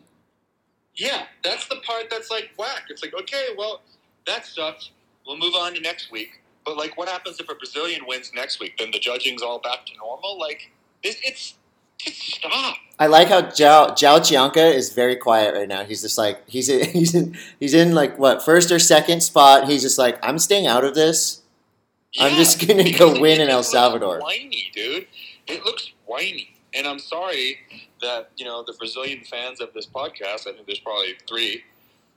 yeah, 0.96 1.26
that's 1.44 1.68
the 1.68 1.76
part 1.78 2.10
that's 2.10 2.32
like 2.32 2.52
whack. 2.58 2.84
It's 2.90 3.04
like, 3.04 3.14
okay, 3.14 3.48
well, 3.58 3.82
that 4.28 4.46
sucks. 4.46 4.92
We'll 5.26 5.38
move 5.38 5.56
on 5.56 5.74
to 5.74 5.82
next 5.82 6.12
week. 6.12 6.42
But 6.66 6.78
like, 6.78 6.98
what 6.98 7.08
happens 7.08 7.40
if 7.40 7.50
a 7.50 7.56
Brazilian 7.56 8.02
wins 8.08 8.32
next 8.34 8.60
week? 8.60 8.78
Then 8.78 8.92
the 8.92 9.00
judging's 9.00 9.42
all 9.42 9.60
back 9.60 9.86
to 9.86 9.92
normal. 9.98 10.40
Like, 10.40 10.72
it's, 11.04 11.20
it's 11.24 11.56
just 12.00 12.36
stop. 12.36 12.78
I 13.00 13.08
like 13.08 13.28
how 13.28 13.42
João 13.42 13.92
João 13.92 14.26
Chianca 14.26 14.66
is 14.66 14.94
very 14.94 15.16
quiet 15.16 15.54
right 15.54 15.68
now. 15.68 15.84
He's 15.84 16.02
just 16.02 16.18
like 16.18 16.48
he's 16.48 16.70
in, 16.70 16.90
he's 16.92 17.14
in 17.14 17.38
he's 17.60 17.74
in 17.74 17.94
like 17.94 18.18
what 18.18 18.44
first 18.44 18.72
or 18.72 18.80
second 18.80 19.22
spot. 19.22 19.68
He's 19.68 19.82
just 19.82 19.98
like 19.98 20.18
I'm 20.24 20.40
staying 20.40 20.68
out 20.68 20.84
of 20.84 20.96
this. 20.96 21.42
I'm 22.20 22.36
just 22.36 22.66
gonna 22.68 22.92
go 22.92 23.20
win 23.20 23.42
in 23.42 23.50
El 23.50 23.58
looks 23.58 23.72
Salvador. 23.72 24.20
Whiny, 24.22 24.72
dude. 24.74 25.08
It 25.48 25.64
looks 25.66 25.92
whiny, 26.06 26.56
and 26.74 26.88
I'm 26.88 27.00
sorry 27.00 27.60
that 28.02 28.32
you 28.38 28.46
know 28.46 28.64
the 28.66 28.74
Brazilian 28.74 29.24
fans 29.24 29.60
of 29.62 29.74
this 29.74 29.86
podcast. 29.86 30.48
I 30.48 30.54
think 30.54 30.66
there's 30.66 30.80
probably 30.80 31.16
three. 31.28 31.64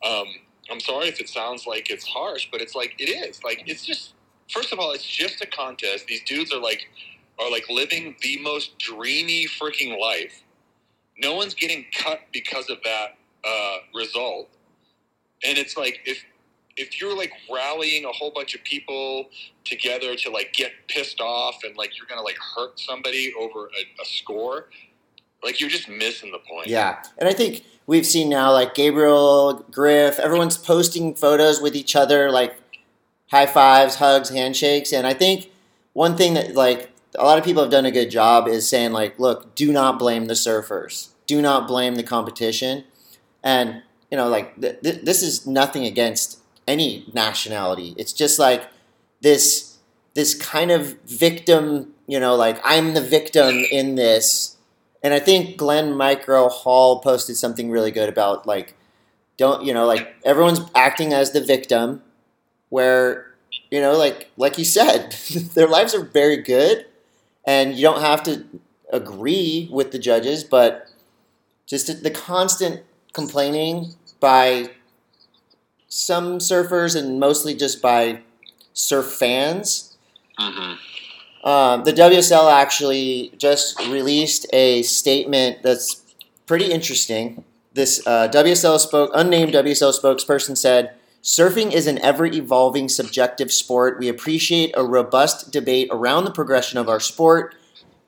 Um, 0.08 0.26
I'm 0.70 0.80
sorry 0.80 1.08
if 1.08 1.20
it 1.20 1.28
sounds 1.28 1.66
like 1.66 1.90
it's 1.90 2.06
harsh, 2.06 2.48
but 2.50 2.60
it's 2.60 2.74
like 2.74 2.94
it 2.98 3.10
is. 3.10 3.42
Like 3.44 3.62
it's 3.66 3.84
just. 3.84 4.14
First 4.50 4.72
of 4.72 4.78
all, 4.78 4.92
it's 4.92 5.04
just 5.04 5.42
a 5.42 5.46
contest. 5.46 6.06
These 6.06 6.22
dudes 6.24 6.52
are 6.54 6.60
like 6.60 6.88
are 7.38 7.50
like 7.50 7.68
living 7.68 8.16
the 8.22 8.38
most 8.40 8.78
dreamy 8.78 9.46
freaking 9.46 9.98
life. 10.00 10.42
No 11.18 11.34
one's 11.34 11.54
getting 11.54 11.86
cut 11.96 12.20
because 12.32 12.70
of 12.70 12.78
that 12.84 13.18
uh, 13.44 13.78
result, 13.94 14.48
and 15.44 15.58
it's 15.58 15.76
like 15.76 16.00
if 16.06 16.24
if 16.78 17.00
you're 17.00 17.16
like 17.16 17.32
rallying 17.52 18.04
a 18.04 18.12
whole 18.12 18.30
bunch 18.30 18.54
of 18.54 18.62
people 18.64 19.28
together 19.64 20.14
to 20.14 20.30
like 20.30 20.52
get 20.52 20.72
pissed 20.88 21.20
off 21.20 21.58
and 21.64 21.76
like 21.76 21.96
you're 21.98 22.06
gonna 22.08 22.22
like 22.22 22.38
hurt 22.56 22.78
somebody 22.78 23.32
over 23.38 23.66
a, 23.66 24.02
a 24.02 24.04
score, 24.04 24.66
like 25.42 25.60
you're 25.60 25.70
just 25.70 25.88
missing 25.88 26.32
the 26.32 26.38
point. 26.38 26.68
Yeah, 26.68 27.02
and 27.18 27.28
I 27.28 27.32
think 27.32 27.64
we've 27.86 28.06
seen 28.06 28.28
now 28.28 28.52
like 28.52 28.74
Gabriel 28.74 29.64
Griff. 29.70 30.18
Everyone's 30.18 30.56
posting 30.56 31.14
photos 31.14 31.60
with 31.60 31.74
each 31.74 31.96
other, 31.96 32.30
like 32.30 32.56
high 33.30 33.46
fives, 33.46 33.96
hugs, 33.96 34.30
handshakes, 34.30 34.92
and 34.92 35.06
I 35.06 35.14
think 35.14 35.50
one 35.92 36.16
thing 36.16 36.34
that 36.34 36.54
like 36.54 36.90
a 37.14 37.24
lot 37.24 37.38
of 37.38 37.44
people 37.44 37.62
have 37.62 37.72
done 37.72 37.86
a 37.86 37.90
good 37.90 38.10
job 38.10 38.48
is 38.48 38.68
saying 38.68 38.92
like, 38.92 39.18
look, 39.18 39.54
do 39.54 39.72
not 39.72 39.98
blame 39.98 40.26
the 40.26 40.34
surfers, 40.34 41.08
do 41.26 41.42
not 41.42 41.66
blame 41.66 41.94
the 41.94 42.02
competition, 42.02 42.84
and 43.42 43.82
you 44.10 44.16
know, 44.16 44.28
like 44.28 44.60
th- 44.60 44.80
th- 44.82 45.02
this 45.02 45.22
is 45.22 45.46
nothing 45.46 45.84
against 45.84 46.40
any 46.66 47.10
nationality. 47.12 47.94
It's 47.96 48.12
just 48.12 48.38
like 48.38 48.68
this 49.20 49.78
this 50.14 50.34
kind 50.34 50.70
of 50.70 51.00
victim, 51.02 51.94
you 52.06 52.18
know, 52.18 52.34
like 52.34 52.60
I'm 52.64 52.94
the 52.94 53.00
victim 53.00 53.64
in 53.70 53.94
this. 53.94 54.56
And 55.02 55.14
I 55.14 55.20
think 55.20 55.56
Glenn 55.56 55.94
Micro 55.96 56.48
Hall 56.48 57.00
posted 57.00 57.36
something 57.36 57.70
really 57.70 57.90
good 57.90 58.08
about 58.08 58.46
like 58.46 58.74
don't 59.36 59.64
you 59.64 59.72
know 59.74 59.86
like 59.86 60.16
everyone's 60.24 60.60
acting 60.74 61.12
as 61.12 61.32
the 61.32 61.40
victim 61.40 62.02
where 62.70 63.32
you 63.70 63.80
know 63.80 63.96
like 63.96 64.30
like 64.36 64.58
you 64.58 64.64
said 64.64 65.12
their 65.54 65.68
lives 65.68 65.94
are 65.94 66.04
very 66.04 66.38
good 66.38 66.86
and 67.46 67.74
you 67.74 67.82
don't 67.82 68.00
have 68.02 68.22
to 68.24 68.44
agree 68.92 69.68
with 69.70 69.92
the 69.92 69.98
judges 69.98 70.44
but 70.44 70.88
just 71.66 72.02
the 72.02 72.10
constant 72.10 72.82
complaining 73.12 73.94
by 74.20 74.70
some 75.88 76.38
surfers 76.38 76.94
and 76.96 77.18
mostly 77.20 77.54
just 77.54 77.80
by 77.80 78.20
surf 78.72 79.06
fans 79.06 79.84
Mm-hmm. 80.38 80.74
Um, 81.44 81.84
the 81.84 81.92
WSL 81.92 82.52
actually 82.52 83.32
just 83.38 83.78
released 83.88 84.46
a 84.52 84.82
statement 84.82 85.62
that's 85.62 86.02
pretty 86.46 86.72
interesting. 86.72 87.44
This 87.74 88.04
uh, 88.06 88.28
WSL 88.28 88.78
spoke, 88.78 89.10
unnamed 89.14 89.54
WSL 89.54 89.98
spokesperson 89.98 90.56
said, 90.56 90.94
"Surfing 91.22 91.72
is 91.72 91.86
an 91.86 91.98
ever-evolving 91.98 92.88
subjective 92.88 93.52
sport. 93.52 93.98
We 93.98 94.08
appreciate 94.08 94.72
a 94.76 94.84
robust 94.84 95.52
debate 95.52 95.88
around 95.92 96.24
the 96.24 96.32
progression 96.32 96.78
of 96.78 96.88
our 96.88 97.00
sport 97.00 97.54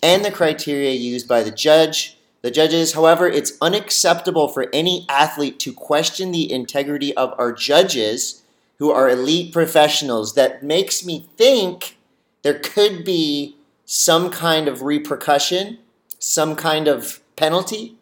and 0.03 0.25
the 0.25 0.31
criteria 0.33 0.93
used 0.93 1.29
by 1.29 1.43
the 1.43 1.53
judge." 1.53 2.17
The 2.43 2.51
judges, 2.51 2.95
however, 2.95 3.29
it's 3.29 3.53
unacceptable 3.61 4.49
for 4.49 4.69
any 4.73 5.05
athlete 5.11 5.61
to 5.61 5.75
question 5.75 6.33
the 6.33 6.51
integrity 6.51 7.15
of 7.15 7.35
our 7.39 7.53
judges, 7.53 8.43
who 8.79 8.91
are 8.91 9.11
elite 9.11 9.53
professionals. 9.53 10.35
That 10.35 10.63
makes 10.63 11.05
me 11.05 11.29
think 11.37 11.99
there 12.43 12.59
could 12.59 13.05
be 13.05 13.57
some 13.85 14.31
kind 14.31 14.69
of 14.69 14.83
repercussion, 14.83 15.79
some 16.19 16.57
kind 16.57 16.89
of 16.89 17.21
penalty 17.37 17.97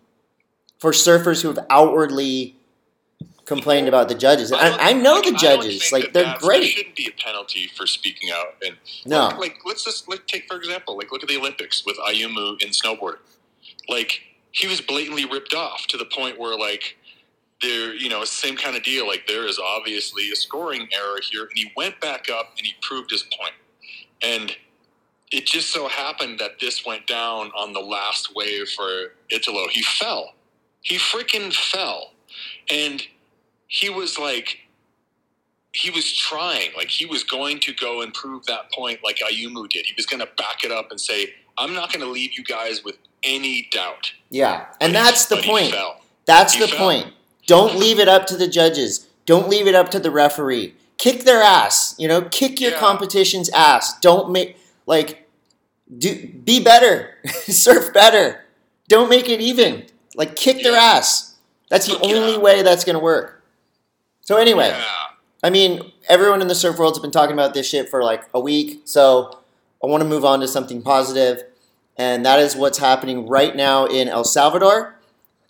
for 0.78 0.92
surfers 0.92 1.42
who 1.42 1.48
have 1.48 1.66
outwardly 1.70 2.54
complained 3.44 3.88
about 3.88 4.08
the 4.08 4.14
judges. 4.14 4.52
I, 4.52 4.76
I 4.90 4.92
know 4.92 5.22
the 5.22 5.32
judges, 5.32 5.90
like 5.90 6.04
that 6.04 6.12
they're 6.12 6.22
that's- 6.24 6.42
There 6.42 6.50
great. 6.50 6.64
shouldn't 6.68 6.94
be 6.96 7.06
a 7.08 7.22
penalty 7.22 7.66
for 7.66 7.86
speaking 7.86 8.30
out. 8.30 8.56
And 8.64 8.76
No, 9.06 9.28
like, 9.28 9.38
like, 9.38 9.58
let's 9.64 9.84
just 9.84 10.08
like 10.08 10.26
take 10.26 10.46
for 10.46 10.56
example, 10.56 10.96
like 10.96 11.10
look 11.10 11.22
at 11.22 11.28
the 11.28 11.36
Olympics 11.38 11.84
with 11.86 11.96
Ayumu 11.96 12.62
in 12.62 12.68
snowboarding. 12.70 13.18
Like 13.88 14.20
he 14.52 14.66
was 14.66 14.80
blatantly 14.82 15.24
ripped 15.24 15.54
off 15.54 15.86
to 15.88 15.96
the 15.96 16.04
point 16.04 16.38
where 16.38 16.58
like 16.58 16.96
there, 17.62 17.94
you 17.94 18.08
know, 18.08 18.22
same 18.24 18.56
kind 18.56 18.76
of 18.76 18.82
deal. 18.82 19.06
Like 19.06 19.26
there 19.26 19.46
is 19.46 19.58
obviously 19.58 20.30
a 20.30 20.36
scoring 20.36 20.86
error 20.94 21.18
here, 21.28 21.42
and 21.42 21.52
he 21.54 21.72
went 21.76 22.00
back 22.00 22.28
up 22.30 22.52
and 22.58 22.66
he 22.66 22.74
proved 22.82 23.10
his 23.10 23.22
point. 23.22 23.54
And 24.22 24.56
it 25.30 25.46
just 25.46 25.70
so 25.70 25.88
happened 25.88 26.38
that 26.40 26.58
this 26.60 26.84
went 26.86 27.06
down 27.06 27.50
on 27.56 27.72
the 27.72 27.80
last 27.80 28.34
wave 28.34 28.68
for 28.70 28.88
Italo. 29.30 29.68
He 29.68 29.82
fell. 29.82 30.32
He 30.80 30.96
freaking 30.96 31.52
fell. 31.52 32.12
And 32.70 33.02
he 33.66 33.90
was 33.90 34.18
like, 34.18 34.58
he 35.72 35.90
was 35.90 36.12
trying. 36.12 36.70
Like 36.76 36.88
he 36.88 37.04
was 37.06 37.22
going 37.24 37.60
to 37.60 37.74
go 37.74 38.00
and 38.02 38.12
prove 38.14 38.46
that 38.46 38.72
point 38.72 39.00
like 39.04 39.16
Ayumu 39.18 39.68
did. 39.68 39.86
He 39.86 39.94
was 39.96 40.06
going 40.06 40.20
to 40.20 40.28
back 40.36 40.64
it 40.64 40.72
up 40.72 40.90
and 40.90 41.00
say, 41.00 41.34
I'm 41.58 41.74
not 41.74 41.92
going 41.92 42.04
to 42.04 42.10
leave 42.10 42.36
you 42.36 42.44
guys 42.44 42.82
with 42.84 42.96
any 43.22 43.68
doubt. 43.72 44.12
yeah, 44.30 44.66
and 44.80 44.92
But 44.92 44.98
he- 45.00 45.04
that's 45.04 45.26
the 45.26 45.42
point. 45.42 45.74
That's 46.24 46.54
He 46.54 46.60
the 46.60 46.68
fell. 46.68 46.78
point. 46.78 47.12
Don't 47.46 47.76
leave 47.76 47.98
it 47.98 48.08
up 48.08 48.26
to 48.28 48.36
the 48.36 48.46
judges. 48.48 49.08
Don't 49.26 49.48
leave 49.48 49.66
it 49.66 49.74
up 49.74 49.90
to 49.90 49.98
the 49.98 50.10
referee. 50.10 50.74
Kick 50.98 51.24
their 51.24 51.42
ass. 51.42 51.94
You 51.98 52.08
know, 52.08 52.22
kick 52.22 52.60
your 52.60 52.72
Yeah. 52.72 52.78
competition's 52.80 53.48
ass. 53.50 53.98
Don't 54.00 54.30
make 54.30 54.56
like 54.86 55.28
do 55.96 56.26
be 56.44 56.60
better. 56.62 57.14
Surf 57.48 57.92
better. 57.92 58.44
Don't 58.88 59.08
make 59.08 59.28
it 59.28 59.40
even. 59.40 59.86
Like 60.16 60.36
kick 60.36 60.62
their 60.62 60.76
ass. 60.76 61.34
That's 61.70 61.86
the 61.86 61.98
Yeah. 62.02 62.16
only 62.16 62.38
way 62.38 62.62
that's 62.62 62.84
gonna 62.84 62.98
work. 62.98 63.42
So 64.22 64.36
anyway, 64.36 64.68
Yeah. 64.68 64.84
I 65.42 65.50
mean, 65.50 65.92
everyone 66.08 66.42
in 66.42 66.48
the 66.48 66.54
surf 66.54 66.78
world's 66.78 66.98
been 66.98 67.12
talking 67.12 67.32
about 67.32 67.54
this 67.54 67.66
shit 67.68 67.88
for 67.88 68.02
like 68.02 68.24
a 68.34 68.40
week. 68.40 68.82
So 68.84 69.38
I 69.82 69.86
want 69.86 70.02
to 70.02 70.08
move 70.08 70.24
on 70.24 70.40
to 70.40 70.48
something 70.48 70.82
positive, 70.82 71.44
and 71.96 72.26
that 72.26 72.40
is 72.40 72.56
what's 72.56 72.78
happening 72.78 73.28
right 73.28 73.54
now 73.54 73.86
in 73.86 74.08
El 74.08 74.24
Salvador. 74.24 74.96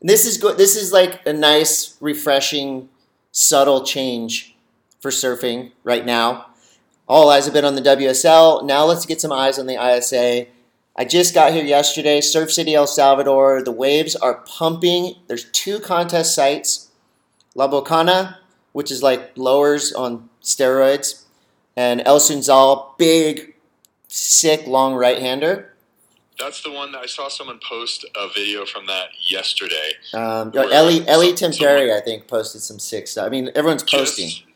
And 0.02 0.10
this 0.10 0.26
is 0.26 0.36
good. 0.36 0.58
This 0.58 0.76
is 0.76 0.92
like 0.92 1.26
a 1.26 1.32
nice, 1.32 1.96
refreshing, 2.00 2.90
subtle 3.32 3.82
change 3.84 4.54
for 5.00 5.10
surfing 5.10 5.72
right 5.84 6.04
now. 6.04 6.46
All 7.08 7.30
eyes 7.30 7.46
have 7.46 7.54
been 7.54 7.64
on 7.64 7.74
the 7.74 7.82
WSL. 7.82 8.64
Now 8.64 8.84
let's 8.84 9.06
get 9.06 9.20
some 9.20 9.32
eyes 9.32 9.58
on 9.58 9.66
the 9.66 9.74
ISA. 9.74 10.46
I 10.96 11.04
just 11.04 11.32
got 11.32 11.52
here 11.52 11.64
yesterday. 11.64 12.20
Surf 12.20 12.52
City, 12.52 12.74
El 12.74 12.86
Salvador. 12.86 13.62
The 13.62 13.72
waves 13.72 14.16
are 14.16 14.42
pumping. 14.46 15.14
There's 15.28 15.44
two 15.52 15.78
contest 15.78 16.34
sites. 16.34 16.90
La 17.54 17.68
Bocana, 17.68 18.36
which 18.72 18.90
is 18.90 19.02
like 19.02 19.32
lowers 19.36 19.92
on 19.92 20.28
steroids, 20.42 21.24
and 21.76 22.02
El 22.04 22.18
Sunzal, 22.18 22.96
big, 22.98 23.54
sick, 24.08 24.66
long 24.66 24.94
right 24.94 25.18
hander. 25.18 25.74
That's 26.38 26.62
the 26.62 26.70
one 26.70 26.92
that 26.92 26.98
I 26.98 27.06
saw 27.06 27.28
someone 27.28 27.58
post 27.68 28.04
a 28.16 28.28
video 28.32 28.64
from 28.64 28.86
that 28.86 29.08
yesterday. 29.28 29.92
Um, 30.14 30.52
Ellie 30.54 31.06
Ellie 31.08 31.32
Temperi, 31.32 31.92
I 31.96 32.00
think, 32.00 32.28
posted 32.28 32.60
some 32.60 32.78
sick 32.78 33.08
stuff. 33.08 33.26
I 33.26 33.28
mean, 33.28 33.50
everyone's 33.56 33.82
posting. 33.82 34.28
Just 34.28 34.47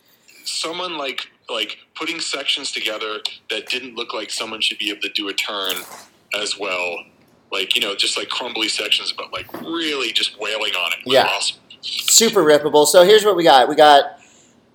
someone 0.45 0.99
like 0.99 1.29
like 1.51 1.79
putting 1.95 2.21
sections 2.21 2.73
together 2.73 3.19
that 3.51 3.69
didn't 3.69 3.95
look 3.95 4.15
like 4.15 4.31
someone 4.31 4.61
should 4.61 4.79
be 4.79 4.91
able 4.91 5.03
to 5.03 5.11
do 5.11 5.29
a 5.29 5.35
turn 5.35 5.75
as 6.41 6.59
well. 6.59 7.05
Like, 7.51 7.75
you 7.75 7.83
know, 7.83 7.95
just 7.95 8.17
like 8.17 8.29
crumbly 8.29 8.69
sections, 8.69 9.13
but 9.13 9.33
like 9.33 9.53
really 9.61 10.13
just 10.13 10.39
wailing 10.39 10.73
on 10.73 10.93
it. 10.93 10.99
Yeah. 11.05 11.25
awesome. 11.27 11.59
super 11.83 12.43
rippable. 12.43 12.87
So 12.87 13.05
here's 13.05 13.25
what 13.25 13.37
we 13.37 13.45
got. 13.45 13.69
We 13.69 13.75
got 13.75 14.19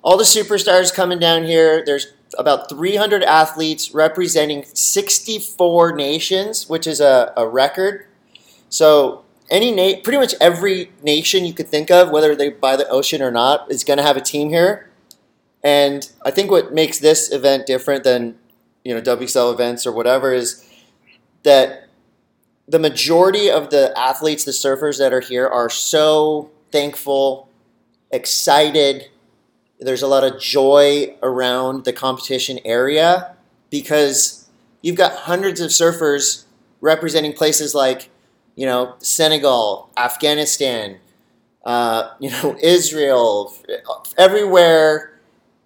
all 0.02 0.16
the 0.16 0.24
superstars 0.24 0.94
coming 0.94 1.18
down 1.18 1.44
here. 1.44 1.82
There's 1.84 2.06
about 2.38 2.68
300 2.68 3.22
athletes 3.24 3.92
representing 3.92 4.64
64 4.72 5.92
nations, 5.92 6.68
which 6.68 6.86
is 6.86 7.00
a, 7.00 7.32
a 7.36 7.48
record. 7.48 8.06
So 8.68 9.24
any 9.50 9.72
na- 9.72 10.00
pretty 10.02 10.18
much 10.18 10.34
every 10.40 10.92
nation 11.02 11.44
you 11.44 11.54
could 11.54 11.68
think 11.68 11.90
of, 11.90 12.10
whether 12.10 12.36
they 12.36 12.50
by 12.50 12.76
the 12.76 12.88
ocean 12.88 13.22
or 13.22 13.30
not, 13.30 13.70
is 13.70 13.82
going 13.82 13.96
to 13.96 14.02
have 14.02 14.16
a 14.16 14.20
team 14.20 14.50
here. 14.50 14.87
And 15.62 16.10
I 16.24 16.30
think 16.30 16.50
what 16.50 16.72
makes 16.72 16.98
this 16.98 17.32
event 17.32 17.66
different 17.66 18.04
than 18.04 18.38
you 18.84 18.94
know 18.94 19.00
WSL 19.00 19.52
events 19.52 19.86
or 19.86 19.92
whatever 19.92 20.32
is 20.32 20.64
that 21.42 21.88
the 22.68 22.78
majority 22.78 23.50
of 23.50 23.70
the 23.70 23.96
athletes, 23.98 24.44
the 24.44 24.52
surfers 24.52 24.98
that 24.98 25.12
are 25.12 25.20
here, 25.20 25.46
are 25.46 25.70
so 25.70 26.50
thankful, 26.70 27.48
excited. 28.10 29.08
There's 29.80 30.02
a 30.02 30.06
lot 30.06 30.24
of 30.24 30.40
joy 30.40 31.16
around 31.22 31.84
the 31.84 31.92
competition 31.92 32.58
area 32.64 33.34
because 33.70 34.48
you've 34.82 34.96
got 34.96 35.12
hundreds 35.12 35.60
of 35.60 35.70
surfers 35.70 36.44
representing 36.80 37.32
places 37.32 37.74
like, 37.74 38.10
you 38.54 38.66
know, 38.66 38.94
Senegal, 38.98 39.90
Afghanistan, 39.96 40.98
uh, 41.64 42.10
you 42.20 42.30
know, 42.30 42.56
Israel, 42.60 43.54
everywhere 44.16 45.17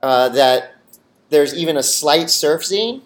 uh, 0.03 0.29
that 0.31 0.75
there's 1.31 1.55
even 1.55 1.77
a 1.77 1.83
slight 1.83 2.31
surf 2.31 2.65
scene. 2.65 3.03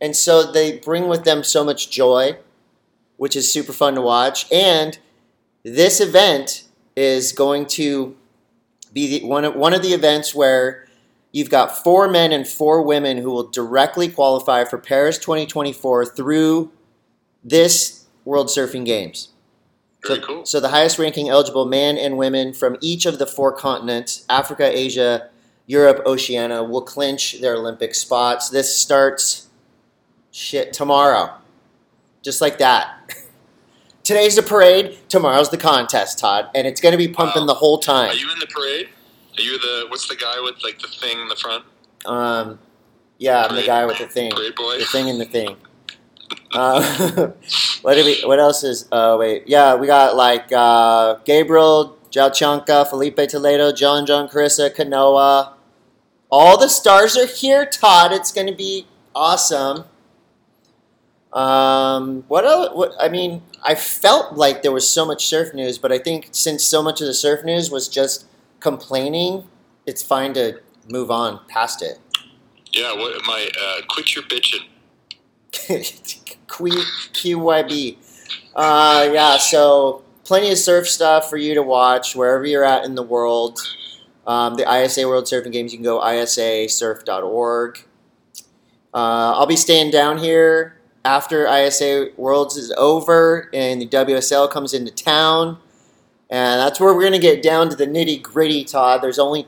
And 0.00 0.14
so 0.14 0.50
they 0.50 0.78
bring 0.78 1.08
with 1.08 1.24
them 1.24 1.42
so 1.42 1.64
much 1.64 1.90
joy, 1.90 2.36
which 3.16 3.34
is 3.34 3.52
super 3.52 3.72
fun 3.72 3.94
to 3.96 4.00
watch. 4.00 4.50
And 4.52 4.98
this 5.64 6.00
event 6.00 6.64
is 6.94 7.32
going 7.32 7.66
to 7.66 8.16
be 8.92 9.18
the, 9.18 9.26
one, 9.26 9.44
of, 9.44 9.54
one 9.54 9.74
of 9.74 9.82
the 9.82 9.92
events 9.92 10.34
where 10.34 10.86
you've 11.32 11.50
got 11.50 11.82
four 11.82 12.08
men 12.08 12.32
and 12.32 12.46
four 12.46 12.82
women 12.82 13.18
who 13.18 13.30
will 13.30 13.48
directly 13.48 14.08
qualify 14.08 14.64
for 14.64 14.78
Paris 14.78 15.18
2024 15.18 16.06
through 16.06 16.70
this 17.42 18.06
World 18.24 18.48
Surfing 18.48 18.84
Games. 18.84 19.30
So, 20.04 20.20
cool. 20.20 20.46
so 20.46 20.60
the 20.60 20.68
highest 20.68 20.98
ranking 20.98 21.28
eligible 21.28 21.64
men 21.64 21.98
and 21.98 22.16
women 22.16 22.52
from 22.52 22.76
each 22.80 23.04
of 23.04 23.18
the 23.18 23.26
four 23.26 23.52
continents 23.52 24.24
Africa, 24.28 24.64
Asia, 24.64 25.28
Europe, 25.68 26.02
Oceania 26.06 26.64
will 26.64 26.80
clinch 26.82 27.40
their 27.40 27.54
Olympic 27.54 27.94
spots. 27.94 28.48
This 28.48 28.76
starts 28.76 29.46
shit 30.32 30.72
tomorrow. 30.72 31.34
Just 32.22 32.40
like 32.40 32.58
that. 32.58 33.14
Today's 34.02 34.34
the 34.36 34.42
parade, 34.42 34.96
tomorrow's 35.10 35.50
the 35.50 35.58
contest, 35.58 36.18
Todd, 36.18 36.48
and 36.54 36.66
it's 36.66 36.80
going 36.80 36.92
to 36.92 36.98
be 36.98 37.06
pumping 37.08 37.42
Wow. 37.42 37.46
the 37.48 37.54
whole 37.54 37.78
time. 37.78 38.10
Are 38.10 38.14
you 38.14 38.32
in 38.32 38.38
the 38.38 38.46
parade? 38.46 38.88
Are 39.36 39.42
you 39.42 39.58
the 39.58 39.86
what's 39.90 40.08
the 40.08 40.16
guy 40.16 40.40
with 40.40 40.56
like 40.64 40.78
the 40.80 40.88
thing 40.88 41.18
in 41.20 41.28
the 41.28 41.36
front? 41.36 41.64
Um, 42.06 42.58
yeah, 43.18 43.44
I'm 43.44 43.54
the 43.54 43.62
guy 43.66 43.84
with 43.84 43.98
the 43.98 44.06
thing, 44.06 44.30
Parade 44.32 44.54
boy. 44.56 44.78
the 44.78 44.86
thing 44.86 45.10
and 45.10 45.20
the 45.20 45.26
thing. 45.26 45.56
Uh, 46.52 46.82
what 47.82 47.94
do 47.94 48.04
we? 48.04 48.20
What 48.24 48.38
else 48.38 48.62
is? 48.64 48.86
Oh 48.92 49.16
wait, 49.18 49.44
yeah, 49.46 49.74
we 49.74 49.86
got 49.86 50.14
like 50.16 50.50
uh, 50.52 51.16
Gabriel, 51.24 51.96
João 52.10 52.34
Chianca, 52.34 52.84
Felipe 52.88 53.16
Toledo, 53.28 53.70
John, 53.72 54.04
John, 54.06 54.28
Carissa, 54.28 54.74
Kanoa. 54.74 55.52
All 56.30 56.58
the 56.58 56.68
stars 56.68 57.16
are 57.16 57.26
here, 57.26 57.64
Todd. 57.64 58.12
It's 58.12 58.32
going 58.32 58.46
to 58.46 58.54
be 58.54 58.86
awesome. 59.14 59.84
Um, 61.32 62.24
what 62.28 62.44
else? 62.44 62.74
What 62.74 62.92
I 63.00 63.08
mean, 63.08 63.42
I 63.62 63.74
felt 63.74 64.34
like 64.34 64.62
there 64.62 64.72
was 64.72 64.88
so 64.88 65.04
much 65.04 65.26
surf 65.26 65.54
news, 65.54 65.78
but 65.78 65.92
I 65.92 65.98
think 65.98 66.28
since 66.32 66.64
so 66.64 66.82
much 66.82 67.00
of 67.00 67.06
the 67.06 67.14
surf 67.14 67.44
news 67.44 67.70
was 67.70 67.88
just 67.88 68.26
complaining, 68.60 69.46
it's 69.86 70.02
fine 70.02 70.34
to 70.34 70.60
move 70.88 71.10
on 71.10 71.40
past 71.48 71.82
it. 71.82 71.98
Yeah, 72.72 72.94
what 72.94 73.14
my 73.26 73.48
uh, 73.60 73.80
quit 73.88 74.14
your 74.14 74.24
bitching. 74.24 74.66
Q- 75.52 76.82
QYB. 77.12 77.96
Uh, 78.54 79.10
yeah, 79.12 79.36
so 79.36 80.02
plenty 80.24 80.50
of 80.50 80.58
surf 80.58 80.88
stuff 80.88 81.28
for 81.30 81.36
you 81.36 81.54
to 81.54 81.62
watch 81.62 82.14
wherever 82.16 82.44
you're 82.44 82.64
at 82.64 82.84
in 82.84 82.94
the 82.94 83.02
world. 83.02 83.58
Um, 84.28 84.56
the 84.56 84.70
ISA 84.70 85.08
World 85.08 85.24
Surfing 85.24 85.52
Games, 85.52 85.72
you 85.72 85.78
can 85.78 85.84
go 85.84 86.00
isasurf.org. 86.00 87.78
Uh, 88.92 89.32
I'll 89.34 89.46
be 89.46 89.56
staying 89.56 89.90
down 89.90 90.18
here 90.18 90.78
after 91.02 91.46
ISA 91.46 92.10
Worlds 92.18 92.58
is 92.58 92.70
over 92.76 93.48
and 93.54 93.80
the 93.80 93.88
WSL 93.88 94.50
comes 94.50 94.74
into 94.74 94.92
town. 94.92 95.58
And 96.28 96.60
that's 96.60 96.78
where 96.78 96.92
we're 96.94 97.00
going 97.00 97.12
to 97.14 97.18
get 97.18 97.42
down 97.42 97.70
to 97.70 97.76
the 97.76 97.86
nitty 97.86 98.22
gritty, 98.22 98.64
Todd. 98.64 99.00
There's 99.02 99.18
only, 99.18 99.46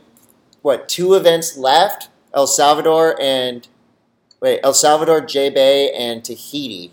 what, 0.62 0.88
two 0.88 1.12
events 1.12 1.58
left? 1.58 2.08
El 2.32 2.46
Salvador 2.46 3.20
and, 3.20 3.68
wait, 4.40 4.60
El 4.62 4.72
Salvador, 4.72 5.20
J 5.20 5.50
Bay, 5.50 5.90
and 5.90 6.24
Tahiti. 6.24 6.92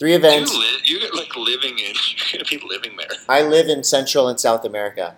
Three 0.00 0.14
events. 0.14 0.52
You 0.52 0.60
li- 0.60 0.80
you're 0.84 1.14
like 1.14 1.36
living 1.36 1.78
in. 1.78 1.94
You're 2.32 2.40
gonna 2.40 2.44
be 2.48 2.60
living 2.66 2.96
there. 2.96 3.08
I 3.28 3.42
live 3.42 3.68
in 3.68 3.82
Central 3.82 4.28
and 4.28 4.38
South 4.38 4.64
America 4.64 5.16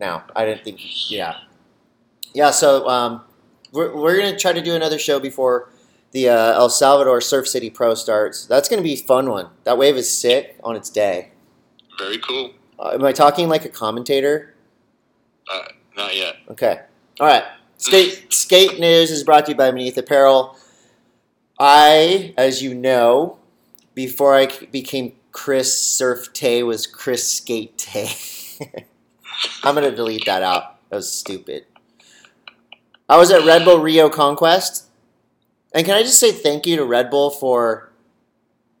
now. 0.00 0.24
I 0.34 0.46
didn't 0.46 0.64
think, 0.64 0.80
yeah. 1.10 1.36
Yeah, 2.34 2.50
so 2.50 2.88
um, 2.88 3.22
we're, 3.72 3.94
we're 3.94 4.16
going 4.16 4.32
to 4.32 4.38
try 4.38 4.52
to 4.52 4.62
do 4.62 4.74
another 4.74 4.98
show 4.98 5.20
before 5.20 5.70
the 6.12 6.28
uh, 6.28 6.54
El 6.54 6.68
Salvador 6.70 7.20
Surf 7.20 7.48
City 7.48 7.70
Pro 7.70 7.94
starts. 7.94 8.46
That's 8.46 8.68
going 8.68 8.78
to 8.78 8.84
be 8.84 8.94
a 8.94 8.96
fun 8.96 9.30
one. 9.30 9.48
That 9.64 9.78
wave 9.78 9.96
is 9.96 10.16
sick 10.16 10.58
on 10.62 10.76
its 10.76 10.90
day. 10.90 11.30
Very 11.98 12.18
cool. 12.18 12.52
Uh, 12.78 12.90
am 12.94 13.04
I 13.04 13.12
talking 13.12 13.48
like 13.48 13.64
a 13.64 13.68
commentator? 13.68 14.54
Uh, 15.50 15.64
not 15.96 16.16
yet. 16.16 16.36
Okay. 16.50 16.80
All 17.20 17.26
right. 17.26 17.44
Skate 17.76 18.32
Skate 18.32 18.78
News 18.78 19.10
is 19.10 19.24
brought 19.24 19.46
to 19.46 19.52
you 19.52 19.56
by 19.56 19.70
Beneath 19.70 19.98
Apparel. 19.98 20.56
I, 21.58 22.32
as 22.38 22.62
you 22.62 22.74
know, 22.74 23.38
before 23.94 24.36
I 24.36 24.46
became 24.70 25.14
Chris 25.32 25.80
Surf 25.80 26.32
Tay, 26.32 26.62
was 26.62 26.86
Chris 26.86 27.30
Skate 27.32 27.76
Tay. 27.76 28.08
I'm 29.64 29.74
gonna 29.74 29.90
delete 29.90 30.26
that 30.26 30.42
out. 30.42 30.88
That 30.90 30.96
was 30.96 31.10
stupid. 31.10 31.66
I 33.12 33.18
was 33.18 33.30
at 33.30 33.44
Red 33.44 33.66
Bull 33.66 33.78
Rio 33.78 34.08
Conquest, 34.08 34.86
and 35.74 35.84
can 35.84 35.94
I 35.94 36.02
just 36.02 36.18
say 36.18 36.32
thank 36.32 36.66
you 36.66 36.76
to 36.76 36.84
Red 36.86 37.10
Bull 37.10 37.28
for, 37.28 37.92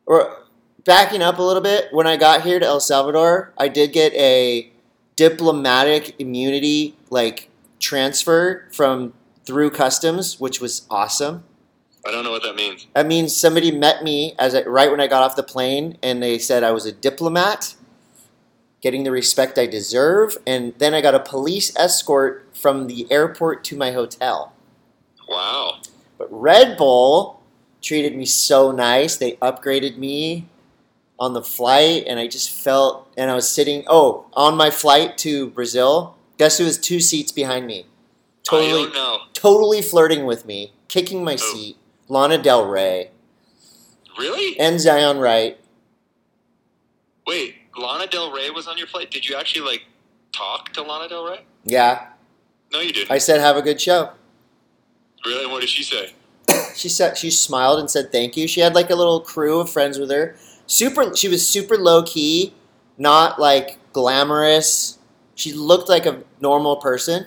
or 0.06 0.46
backing 0.86 1.20
up 1.20 1.36
a 1.36 1.42
little 1.42 1.60
bit. 1.60 1.88
When 1.92 2.06
I 2.06 2.16
got 2.16 2.40
here 2.40 2.58
to 2.58 2.64
El 2.64 2.80
Salvador, 2.80 3.52
I 3.58 3.68
did 3.68 3.92
get 3.92 4.14
a 4.14 4.72
diplomatic 5.16 6.18
immunity 6.18 6.96
like 7.10 7.50
transfer 7.78 8.70
from 8.72 9.12
through 9.44 9.72
customs, 9.72 10.40
which 10.40 10.62
was 10.62 10.86
awesome. 10.88 11.44
I 12.06 12.10
don't 12.10 12.24
know 12.24 12.30
what 12.30 12.42
that 12.42 12.56
means. 12.56 12.86
That 12.94 13.06
means 13.06 13.36
somebody 13.36 13.70
met 13.70 14.02
me 14.02 14.34
as 14.38 14.54
I, 14.54 14.62
right 14.62 14.90
when 14.90 15.02
I 15.02 15.08
got 15.08 15.22
off 15.22 15.36
the 15.36 15.42
plane, 15.42 15.98
and 16.02 16.22
they 16.22 16.38
said 16.38 16.64
I 16.64 16.70
was 16.70 16.86
a 16.86 16.92
diplomat, 16.92 17.74
getting 18.80 19.04
the 19.04 19.10
respect 19.10 19.58
I 19.58 19.66
deserve, 19.66 20.38
and 20.46 20.72
then 20.78 20.94
I 20.94 21.02
got 21.02 21.14
a 21.14 21.20
police 21.20 21.76
escort 21.76 22.48
from 22.62 22.86
the 22.86 23.10
airport 23.10 23.64
to 23.64 23.76
my 23.76 23.90
hotel. 23.90 24.52
Wow. 25.28 25.78
But 26.16 26.28
Red 26.30 26.76
Bull 26.78 27.42
treated 27.82 28.16
me 28.16 28.24
so 28.24 28.70
nice. 28.70 29.16
They 29.16 29.32
upgraded 29.42 29.96
me 29.98 30.46
on 31.18 31.32
the 31.34 31.42
flight, 31.42 32.04
and 32.06 32.20
I 32.20 32.28
just 32.28 32.50
felt. 32.50 33.08
And 33.16 33.30
I 33.30 33.34
was 33.34 33.50
sitting. 33.50 33.84
Oh, 33.88 34.26
on 34.34 34.56
my 34.56 34.70
flight 34.70 35.18
to 35.18 35.48
Brazil, 35.48 36.16
guess 36.38 36.58
who 36.58 36.64
was 36.64 36.78
two 36.78 37.00
seats 37.00 37.32
behind 37.32 37.66
me? 37.66 37.80
I 37.80 37.86
Totally, 38.44 38.84
don't 38.84 38.94
know. 38.94 39.18
totally 39.34 39.82
flirting 39.82 40.24
with 40.24 40.46
me, 40.46 40.72
kicking 40.88 41.24
my 41.24 41.34
Oh. 41.34 41.36
seat. 41.36 41.76
Lana 42.08 42.38
Del 42.38 42.66
Rey 42.66 43.10
Really? 44.18 44.58
and 44.60 44.78
Zion 44.80 45.18
Wright. 45.18 45.58
Wait, 47.26 47.54
Lana 47.76 48.06
Del 48.06 48.30
Rey 48.32 48.50
was 48.50 48.66
on 48.68 48.76
your 48.78 48.86
flight. 48.86 49.10
Did 49.10 49.28
you 49.28 49.36
actually 49.36 49.66
like 49.66 49.84
talk 50.32 50.72
to 50.74 50.82
Lana 50.82 51.08
Del 51.08 51.24
Rey? 51.24 51.40
Yeah, 51.64 52.08
No, 52.72 52.80
you 52.80 52.92
didn't. 52.92 53.10
I 53.10 53.18
said 53.18 53.40
have 53.40 53.56
a 53.56 53.62
good 53.62 53.80
show. 53.80 54.10
really? 55.26 55.46
What 55.46 55.60
did 55.60 55.68
she 55.68 55.82
say? 55.82 56.12
She 56.74 56.88
said 56.88 57.18
she 57.18 57.30
smiled 57.30 57.78
and 57.78 57.90
said 57.90 58.10
thank 58.10 58.36
you. 58.36 58.48
She 58.48 58.60
had 58.60 58.74
like 58.74 58.88
a 58.90 58.94
little 58.94 59.20
crew 59.20 59.60
of 59.60 59.70
friends 59.70 59.98
with 59.98 60.10
her. 60.10 60.34
Super. 60.66 61.14
She 61.14 61.28
was 61.28 61.46
super 61.46 61.76
low 61.76 62.02
key, 62.02 62.54
not 62.96 63.38
like 63.38 63.78
glamorous. 63.92 64.98
She 65.34 65.52
looked 65.52 65.88
like 65.88 66.06
a 66.06 66.22
normal 66.40 66.76
person. 66.76 67.26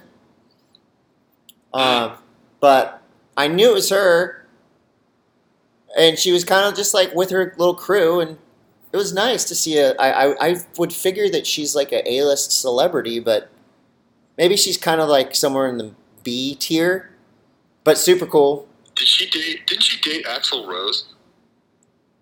Um, 1.73 2.13
but 2.59 3.01
I 3.37 3.47
knew 3.47 3.69
it 3.71 3.73
was 3.73 3.89
her, 3.89 4.47
and 5.97 6.17
she 6.17 6.31
was 6.31 6.43
kind 6.43 6.65
of 6.65 6.75
just 6.75 6.93
like 6.93 7.13
with 7.13 7.29
her 7.29 7.53
little 7.57 7.75
crew, 7.75 8.19
and 8.19 8.37
it 8.91 8.97
was 8.97 9.13
nice 9.13 9.43
to 9.45 9.55
see 9.55 9.77
a. 9.77 9.93
I 9.95 10.25
I, 10.25 10.47
I 10.49 10.55
would 10.77 10.91
figure 10.93 11.29
that 11.29 11.45
she's 11.45 11.75
like 11.75 11.91
a 11.91 12.09
A 12.09 12.23
list 12.23 12.51
celebrity, 12.51 13.19
but 13.19 13.49
maybe 14.37 14.55
she's 14.57 14.77
kind 14.77 15.01
of 15.01 15.09
like 15.09 15.35
somewhere 15.35 15.67
in 15.67 15.77
the 15.77 15.93
B 16.23 16.55
tier, 16.55 17.11
but 17.83 17.97
super 17.97 18.25
cool. 18.25 18.67
Did 18.95 19.07
she 19.07 19.29
date? 19.29 19.67
Didn't 19.67 19.83
she 19.83 19.99
date 20.01 20.25
Axl 20.25 20.67
Rose? 20.67 21.13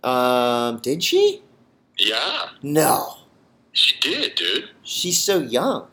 Um, 0.03 0.79
did 0.79 1.03
she? 1.03 1.41
Yeah, 1.97 2.49
No, 2.63 3.17
she 3.71 3.97
did, 3.99 4.33
dude. 4.35 4.69
she's 4.81 5.21
so 5.21 5.39
young. 5.39 5.87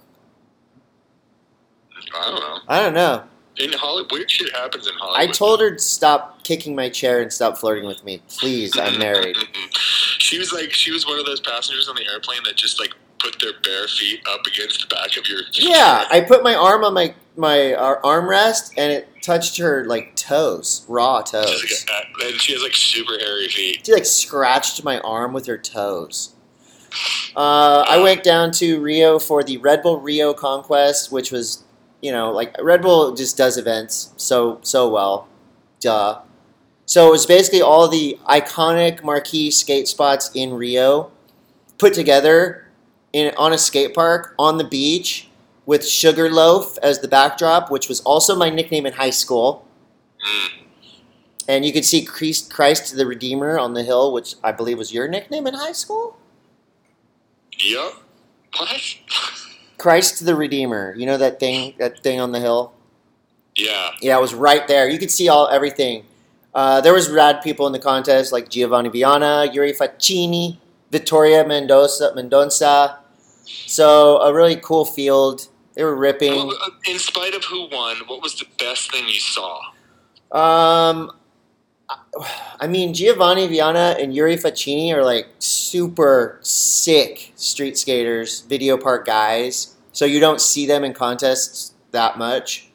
I 2.15 2.31
don't 2.31 2.41
know. 2.41 2.59
I 2.67 2.83
don't 2.83 2.95
know. 2.95 3.25
In 3.59 3.73
Hollywood, 3.75 4.11
weird 4.11 4.31
shit 4.31 4.51
happens 4.57 4.87
in 4.87 4.95
Hollywood. 4.95 5.29
I 5.29 5.33
told 5.33 5.61
her 5.61 5.73
to 5.73 5.79
stop 5.79 6.43
kicking 6.45 6.75
my 6.75 6.89
chair 6.89 7.21
and 7.21 7.31
stop 7.31 7.59
flirting 7.59 7.87
with 7.87 8.03
me. 8.05 8.23
Please, 8.29 8.77
I'm 8.79 8.99
married. 8.99 9.37
she 10.19 10.39
was 10.39 10.53
like, 10.53 10.73
she 10.73 10.91
was 10.91 11.07
one 11.07 11.19
of 11.19 11.27
those 11.27 11.41
passengers 11.41 11.89
on 11.89 11.95
the 11.97 12.07
airplane 12.11 12.41
that 12.45 12.57
just 12.57 12.81
like 12.81 12.95
put 13.23 13.39
their 13.41 13.53
bare 13.63 13.87
feet 13.89 14.21
up 14.29 14.41
against 14.47 14.81
the 14.81 14.95
back 14.95 15.17
of 15.17 15.27
your. 15.29 15.41
Yeah, 15.53 16.07
I 16.11 16.21
put 16.21 16.43
my 16.43 16.55
arm 16.55 16.85
on 16.85 16.95
my 16.95 17.15
my 17.37 17.73
uh, 17.73 18.01
armrest 18.03 18.73
and 18.77 18.93
it 18.93 19.09
touched 19.23 19.57
her 19.59 19.85
like 19.85 20.15
toes, 20.17 20.85
raw 20.89 21.23
toes. 21.23 21.47
like 21.47 21.71
a- 22.23 22.27
and 22.29 22.41
she 22.41 22.53
has 22.53 22.63
like 22.63 22.75
super 22.75 23.19
hairy 23.19 23.49
feet. 23.49 23.87
She 23.87 23.93
like 23.93 24.05
scratched 24.07 24.83
my 24.85 24.99
arm 25.01 25.33
with 25.33 25.47
her 25.47 25.59
toes. 25.59 26.35
Uh, 27.37 27.85
I 27.89 27.99
went 28.03 28.25
down 28.25 28.51
to 28.53 28.81
Rio 28.81 29.19
for 29.19 29.45
the 29.45 29.57
Red 29.59 29.83
Bull 29.83 30.01
Rio 30.01 30.35
Conquest, 30.35 31.13
which 31.13 31.31
was, 31.31 31.63
you 32.03 32.11
know, 32.11 32.33
like 32.33 32.55
Red 32.61 32.83
Bull 32.83 33.15
just 33.15 33.37
does 33.37 33.57
events 33.57 34.13
so 34.17 34.59
so 34.63 34.89
well, 34.89 35.29
duh. 35.81 36.21
So 36.87 37.07
it 37.07 37.11
was 37.13 37.27
basically 37.27 37.63
all 37.63 37.87
the 37.87 38.19
iconic 38.29 39.05
marquee 39.05 39.53
skate 39.53 39.87
spots 39.87 40.33
in 40.35 40.53
Rio, 40.55 41.13
put 41.79 41.95
together 41.95 42.67
in 43.13 43.33
on 43.37 43.53
a 43.53 43.59
skate 43.59 43.95
park 43.95 44.35
on 44.39 44.59
the 44.59 44.65
beach 44.65 45.29
with 45.67 45.87
Sugarloaf 45.87 46.79
as 46.79 47.01
the 47.01 47.09
backdrop, 47.09 47.71
which 47.71 47.89
was 47.89 48.01
also 48.01 48.37
my 48.37 48.51
nickname 48.51 48.87
in 48.87 48.95
high 48.95 49.11
school. 49.11 49.67
And 51.49 51.65
you 51.65 51.73
could 51.73 51.85
see 51.85 52.05
Christ, 52.05 52.53
Christ 52.53 52.97
the 52.97 53.07
Redeemer 53.07 53.59
on 53.59 53.75
the 53.75 53.83
hill, 53.83 54.13
which 54.13 54.35
I 54.45 54.53
believe 54.53 54.79
was 54.79 54.93
your 54.93 55.09
nickname 55.09 55.47
in 55.47 55.55
high 55.55 55.73
school. 55.73 56.17
Yep. 57.59 57.93
What? 58.57 58.81
Christ 59.79 60.25
the 60.25 60.35
Redeemer. 60.35 60.95
You 60.97 61.07
know 61.07 61.17
that 61.17 61.41
thing, 61.41 61.75
that 61.79 62.03
thing 62.03 62.21
on 62.21 62.33
the 62.33 62.41
hill. 62.41 62.73
yeah. 63.57 63.91
Yeah, 64.01 64.19
it 64.19 64.21
was 64.21 64.35
right 64.35 64.67
there. 64.69 64.89
You 64.89 64.99
could 64.99 65.11
see 65.11 65.29
all 65.29 65.49
everything. 65.49 66.05
Uh, 66.55 66.81
there 66.81 66.93
was 66.93 67.09
rad 67.09 67.43
people 67.43 67.67
in 67.67 67.73
the 67.73 67.79
contest 67.79 68.33
like 68.33 68.49
Giovanni 68.49 68.89
Viana, 68.89 69.49
Yuri 69.53 69.73
Facchini, 69.73 70.59
Vittoria 70.91 71.45
Mendoza. 71.47 72.13
Mendonça. 72.17 73.00
So 73.67 74.19
a 74.19 74.33
really 74.33 74.57
cool 74.57 74.85
field. 74.85 75.49
They 75.75 75.85
were 75.85 75.97
ripping. 75.97 76.35
Well, 76.35 76.59
uh, 76.63 76.71
in 76.89 76.99
spite 76.99 77.35
of 77.35 77.45
who 77.45 77.69
won, 77.71 77.97
what 78.07 78.23
was 78.23 78.35
the 78.39 78.47
best 78.59 78.91
thing 78.91 79.07
you 79.07 79.21
saw? 79.21 79.61
Um, 80.33 81.13
I 82.61 82.67
mean, 82.67 82.95
Giovanni 82.95 83.47
Viana 83.47 83.97
and 83.99 84.15
Yuri 84.15 84.37
Facchini 84.37 84.93
are 84.93 85.05
like 85.05 85.29
super 85.39 86.39
sick 86.43 87.33
street 87.37 87.79
skaters, 87.79 88.41
video 88.43 88.77
park 88.77 89.07
guys. 89.07 89.77
So 89.93 90.05
you 90.05 90.21
don't 90.21 90.41
see 90.41 90.67
them 90.67 90.85
in 90.85 90.93
contests 90.93 91.75
that 91.91 92.19
much. 92.19 92.69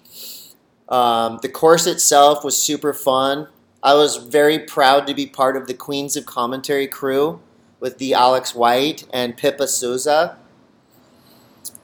Um, 0.90 1.40
the 1.42 1.50
course 1.50 1.88
itself 1.88 2.44
was 2.44 2.58
super 2.58 2.94
fun. 2.94 3.48
I 3.82 3.94
was 3.94 4.18
very 4.18 4.60
proud 4.60 5.08
to 5.08 5.14
be 5.14 5.26
part 5.26 5.56
of 5.56 5.68
the 5.68 5.74
Queens 5.74 6.16
of 6.16 6.26
Commentary 6.26 6.88
crew 6.88 7.40
with 7.80 7.98
the 7.98 8.14
Alex 8.14 8.54
White 8.56 9.06
and 9.14 9.38
Pippa 9.38 9.68
Souza. 9.68 10.38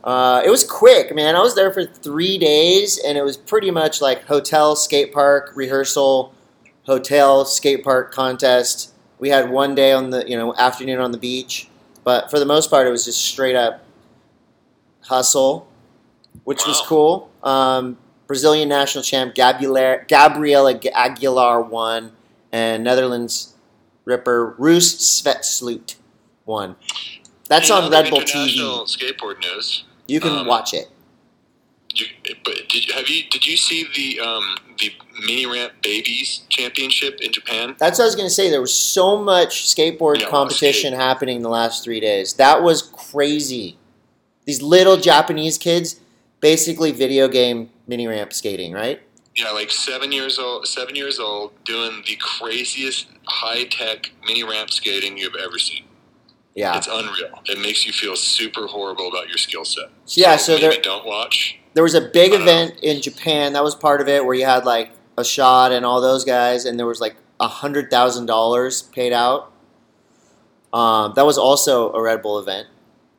Uh, 0.04 0.42
it 0.44 0.50
was 0.50 0.64
quick, 0.64 1.14
man. 1.14 1.36
I 1.36 1.42
was 1.42 1.56
there 1.56 1.72
for 1.72 1.86
three 1.86 2.38
days, 2.38 3.00
and 3.06 3.18
it 3.18 3.24
was 3.24 3.38
pretty 3.38 3.70
much 3.70 4.02
like 4.02 4.26
hotel, 4.26 4.76
skate 4.76 5.14
park, 5.14 5.52
rehearsal, 5.56 6.34
hotel, 6.84 7.46
skate 7.46 7.84
park 7.84 8.12
contest. 8.12 8.94
We 9.20 9.30
had 9.30 9.52
one 9.52 9.76
day 9.76 9.92
on 9.92 10.10
the 10.10 10.28
you 10.28 10.38
know 10.38 10.56
afternoon 10.56 11.00
on 11.00 11.12
the 11.12 11.20
beach, 11.20 11.68
but 12.04 12.32
for 12.32 12.40
the 12.40 12.46
most 12.46 12.70
part, 12.70 12.88
it 12.88 12.92
was 12.92 13.06
just 13.06 13.24
straight 13.24 13.56
up 13.56 13.84
hustle, 15.02 15.68
which 16.46 16.66
was 16.66 16.82
cool. 16.82 17.30
Um, 17.44 17.98
Brazilian 18.26 18.70
national 18.70 19.04
champ 19.04 19.36
Gabriela, 19.36 20.00
Gabriela 20.08 20.80
Aguilar 20.94 21.62
won, 21.62 22.14
and 22.52 22.84
Netherlands 22.84 23.56
ripper 24.06 24.56
Roos 24.58 24.96
Zwetsloot 24.96 25.96
won. 26.46 26.76
That's 27.48 27.70
on 27.70 27.92
Red 27.92 28.10
Bull 28.10 28.22
TV. 28.22 28.58
Skateboard 28.88 29.40
news. 29.42 29.84
You 30.08 30.20
can 30.20 30.32
um, 30.32 30.48
watch 30.48 30.74
it. 30.74 30.90
You, 31.94 32.06
but 32.46 32.56
did 32.70 32.88
you, 32.88 32.94
have 32.94 33.08
you 33.10 33.24
did 33.30 33.46
you 33.46 33.58
see 33.58 33.86
the 33.96 34.20
um, 34.26 34.56
the 34.80 34.92
mini 35.26 35.46
ramp 35.46 35.74
babies 35.84 36.44
championship 36.50 37.20
in 37.20 37.34
Japan? 37.34 37.76
That's 37.78 38.00
what 38.00 38.06
I 38.06 38.08
was 38.08 38.16
going 38.16 38.28
to 38.28 38.34
say. 38.34 38.50
There 38.50 38.62
was 38.62 38.74
so 38.74 39.18
much 39.22 39.66
skateboard 39.66 40.20
Yeah, 40.22 40.30
competition 40.30 40.92
skate. 40.92 41.02
happening 41.02 41.42
the 41.42 41.50
last 41.50 41.84
three 41.84 42.00
days. 42.00 42.34
That 42.36 42.64
was 42.64 42.82
crazy. 42.82 43.78
These 44.46 44.62
little 44.62 44.98
Japanese 44.98 45.58
kids 45.58 46.00
basically 46.40 46.92
video 46.92 47.28
game 47.28 47.70
mini 47.88 48.08
ramp 48.08 48.32
skating, 48.34 48.72
right? 48.74 49.02
Yeah, 49.36 49.52
like 49.52 49.72
seven 49.72 50.12
years 50.12 50.40
old, 50.40 50.68
seven 50.68 50.96
years 50.96 51.20
old, 51.20 51.52
doing 51.64 52.04
the 52.08 52.16
craziest 52.18 53.08
high 53.26 53.64
tech 53.66 54.12
mini 54.26 54.44
ramp 54.44 54.70
skating 54.72 55.18
you've 55.18 55.36
ever 55.36 55.58
seen. 55.60 55.84
Yeah. 56.56 56.78
It's 56.78 56.88
unreal. 56.88 57.42
It 57.46 57.60
makes 57.60 57.86
you 57.86 57.94
feel 57.94 58.16
super 58.16 58.68
horrible 58.68 59.08
about 59.08 59.28
your 59.30 59.38
skill 59.38 59.64
set. 59.66 59.86
Yeah, 60.08 60.36
so 60.36 60.54
maybe 60.56 60.68
there- 60.68 60.82
don't 60.82 61.06
watch. 61.06 61.58
There 61.74 61.84
was 61.84 61.94
a 61.94 62.02
big 62.02 62.34
event 62.34 62.76
in 62.82 63.02
Japan. 63.02 63.54
That 63.54 63.64
was 63.64 63.76
part 63.76 64.02
of 64.02 64.10
it, 64.10 64.26
where 64.26 64.36
you 64.36 64.46
had 64.46 64.66
like 64.66 64.92
a 65.18 65.24
shot 65.24 65.72
and 65.72 65.86
all 65.86 66.02
those 66.02 66.26
guys, 66.26 66.66
and 66.66 66.78
there 66.78 66.86
was 66.86 67.00
like 67.00 67.16
a 67.40 67.48
hundred 67.48 67.90
thousand 67.90 68.26
dollars 68.26 68.82
paid 68.82 69.14
out. 69.14 69.54
Um, 70.74 71.14
that 71.16 71.26
was 71.26 71.38
also 71.38 71.94
a 71.94 72.02
Red 72.02 72.22
Bull 72.22 72.40
event. 72.40 72.68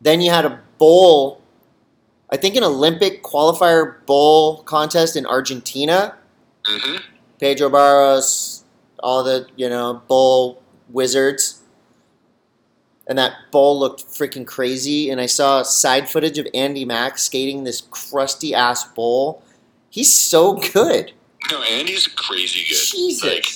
Then 0.03 0.21
you 0.21 0.31
had 0.31 0.45
a 0.45 0.61
bowl, 0.79 1.41
I 2.31 2.37
think 2.37 2.55
an 2.57 2.65
Olympic 2.65 3.23
qualifier 3.23 4.05
bowl 4.05 4.63
contest 4.65 5.17
in 5.17 5.25
Argentina. 5.27 6.17
hmm 6.67 6.97
Pedro 7.41 7.71
Barros, 7.71 8.65
all 9.01 9.25
the 9.25 9.47
you 9.57 9.69
know 9.71 10.03
bowl 10.09 10.63
wizards, 10.91 11.62
and 13.07 13.19
that 13.19 13.33
bowl 13.51 13.79
looked 13.79 14.07
freaking 14.07 14.47
crazy. 14.47 15.11
And 15.11 15.21
I 15.21 15.27
saw 15.27 15.63
side 15.63 16.09
footage 16.09 16.39
of 16.39 16.47
Andy 16.55 16.85
Mack 16.85 17.19
skating 17.19 17.65
this 17.65 17.83
crusty 17.91 18.55
ass 18.55 18.85
bowl. 18.85 19.43
He's 19.91 20.13
so 20.13 20.55
good. 20.73 21.13
No, 21.51 21.63
Andy's 21.63 22.07
crazy 22.07 22.61
good. 22.69 22.77
Jesus. 22.77 23.23
Like 23.23 23.47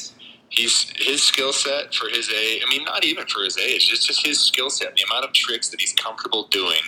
he's 0.49 0.91
his 0.97 1.23
skill 1.23 1.53
set 1.53 1.95
for 1.95 2.09
his 2.09 2.31
age. 2.31 2.63
I 2.67 2.71
mean, 2.71 2.85
not 2.85 3.05
even 3.05 3.27
for 3.27 3.43
his 3.43 3.57
age. 3.59 3.91
It's 3.93 4.07
just 4.07 4.27
his 4.27 4.41
skill 4.41 4.71
set. 4.71 4.95
The 4.97 5.03
amount 5.03 5.25
of 5.25 5.33
tricks 5.33 5.69
that 5.69 5.81
he's 5.81 5.93
comfortable 5.93 6.49
doing 6.49 6.81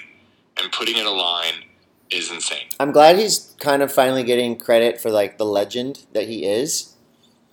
and 0.61 0.73
putting 0.73 0.97
in 0.97 1.07
a 1.07 1.11
line 1.11 1.65
is 2.11 2.31
insane. 2.31 2.67
I'm 2.81 2.91
glad 2.91 3.17
he's 3.17 3.55
kind 3.61 3.83
of 3.83 3.93
finally 3.93 4.25
getting 4.25 4.59
credit 4.59 5.01
for 5.01 5.11
like 5.11 5.39
the 5.39 5.45
legend 5.45 6.07
that 6.13 6.27
he 6.27 6.45
is. 6.47 6.95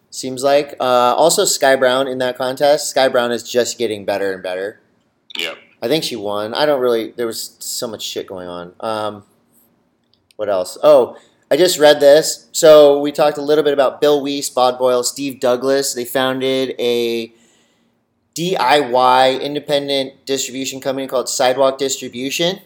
Seems 0.10 0.44
like. 0.44 0.76
Uh, 0.80 1.13
also, 1.15 1.44
Sky 1.44 1.76
Brown 1.76 2.08
in 2.08 2.20
that 2.20 2.38
contest. 2.38 2.89
Sky 2.89 3.10
Brown 3.10 3.32
is 3.32 3.44
just 3.44 3.78
getting 3.78 4.06
better 4.06 4.34
and 4.34 4.41
better. 4.41 4.80
Yep. 5.38 5.58
I 5.82 5.88
think 5.88 6.04
she 6.04 6.15
won. 6.15 6.54
I 6.54 6.65
don't 6.65 6.82
really. 6.82 7.12
There 7.12 7.28
was 7.28 7.58
so 7.60 7.88
much 7.88 8.02
shit 8.04 8.28
going 8.28 8.48
on. 8.48 8.74
Um, 8.80 9.24
what 10.36 10.50
else? 10.50 10.78
Oh, 10.82 11.17
I 11.50 11.58
just 11.58 11.78
read 11.78 12.00
this. 12.00 12.48
So 12.52 13.00
we 13.00 13.12
talked 13.12 13.38
a 13.38 13.41
little 13.41 13.63
bit 13.63 13.74
about 13.74 14.02
Bill 14.02 14.21
Weiss, 14.21 14.50
Bod 14.50 14.80
Boyle, 14.80 15.04
Steve 15.04 15.39
Douglas. 15.39 15.93
They 15.93 16.06
founded 16.06 16.76
a 16.80 17.32
DIY 18.36 19.41
independent 19.41 20.26
distribution 20.26 20.82
company 20.82 21.08
called 21.08 21.30
Sidewalk 21.30 21.78
Distribution. 21.78 22.60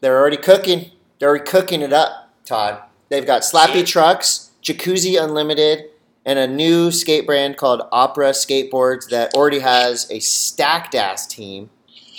They're 0.00 0.18
already 0.18 0.36
cooking. 0.36 0.92
They're 1.18 1.28
already 1.28 1.44
cooking 1.44 1.82
it 1.82 1.92
up, 1.92 2.30
Todd. 2.44 2.82
They've 3.08 3.26
got 3.26 3.42
Slappy. 3.42 3.86
Trucks, 3.86 4.50
Jacuzzi 4.62 5.22
Unlimited, 5.22 5.90
and 6.24 6.38
a 6.38 6.46
new 6.46 6.90
skate 6.90 7.26
brand 7.26 7.56
called 7.56 7.82
Opera 7.92 8.30
Skateboards 8.30 9.10
that 9.10 9.34
already 9.34 9.58
has 9.58 10.10
a 10.10 10.20
stacked 10.20 10.94
ass 10.94 11.26
team. 11.26 11.70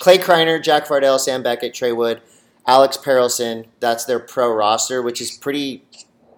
Clay 0.04 0.18
Kreiner, 0.18 0.62
Jack 0.62 0.86
Fardell, 0.86 1.18
Sam 1.18 1.42
Beckett, 1.42 1.72
Trey 1.72 1.90
Wood, 1.90 2.20
Alex 2.66 2.98
Perelson. 2.98 3.68
That's 3.80 4.04
their 4.04 4.18
pro 4.18 4.52
roster, 4.52 5.00
which 5.00 5.18
is 5.18 5.30
pretty 5.30 5.82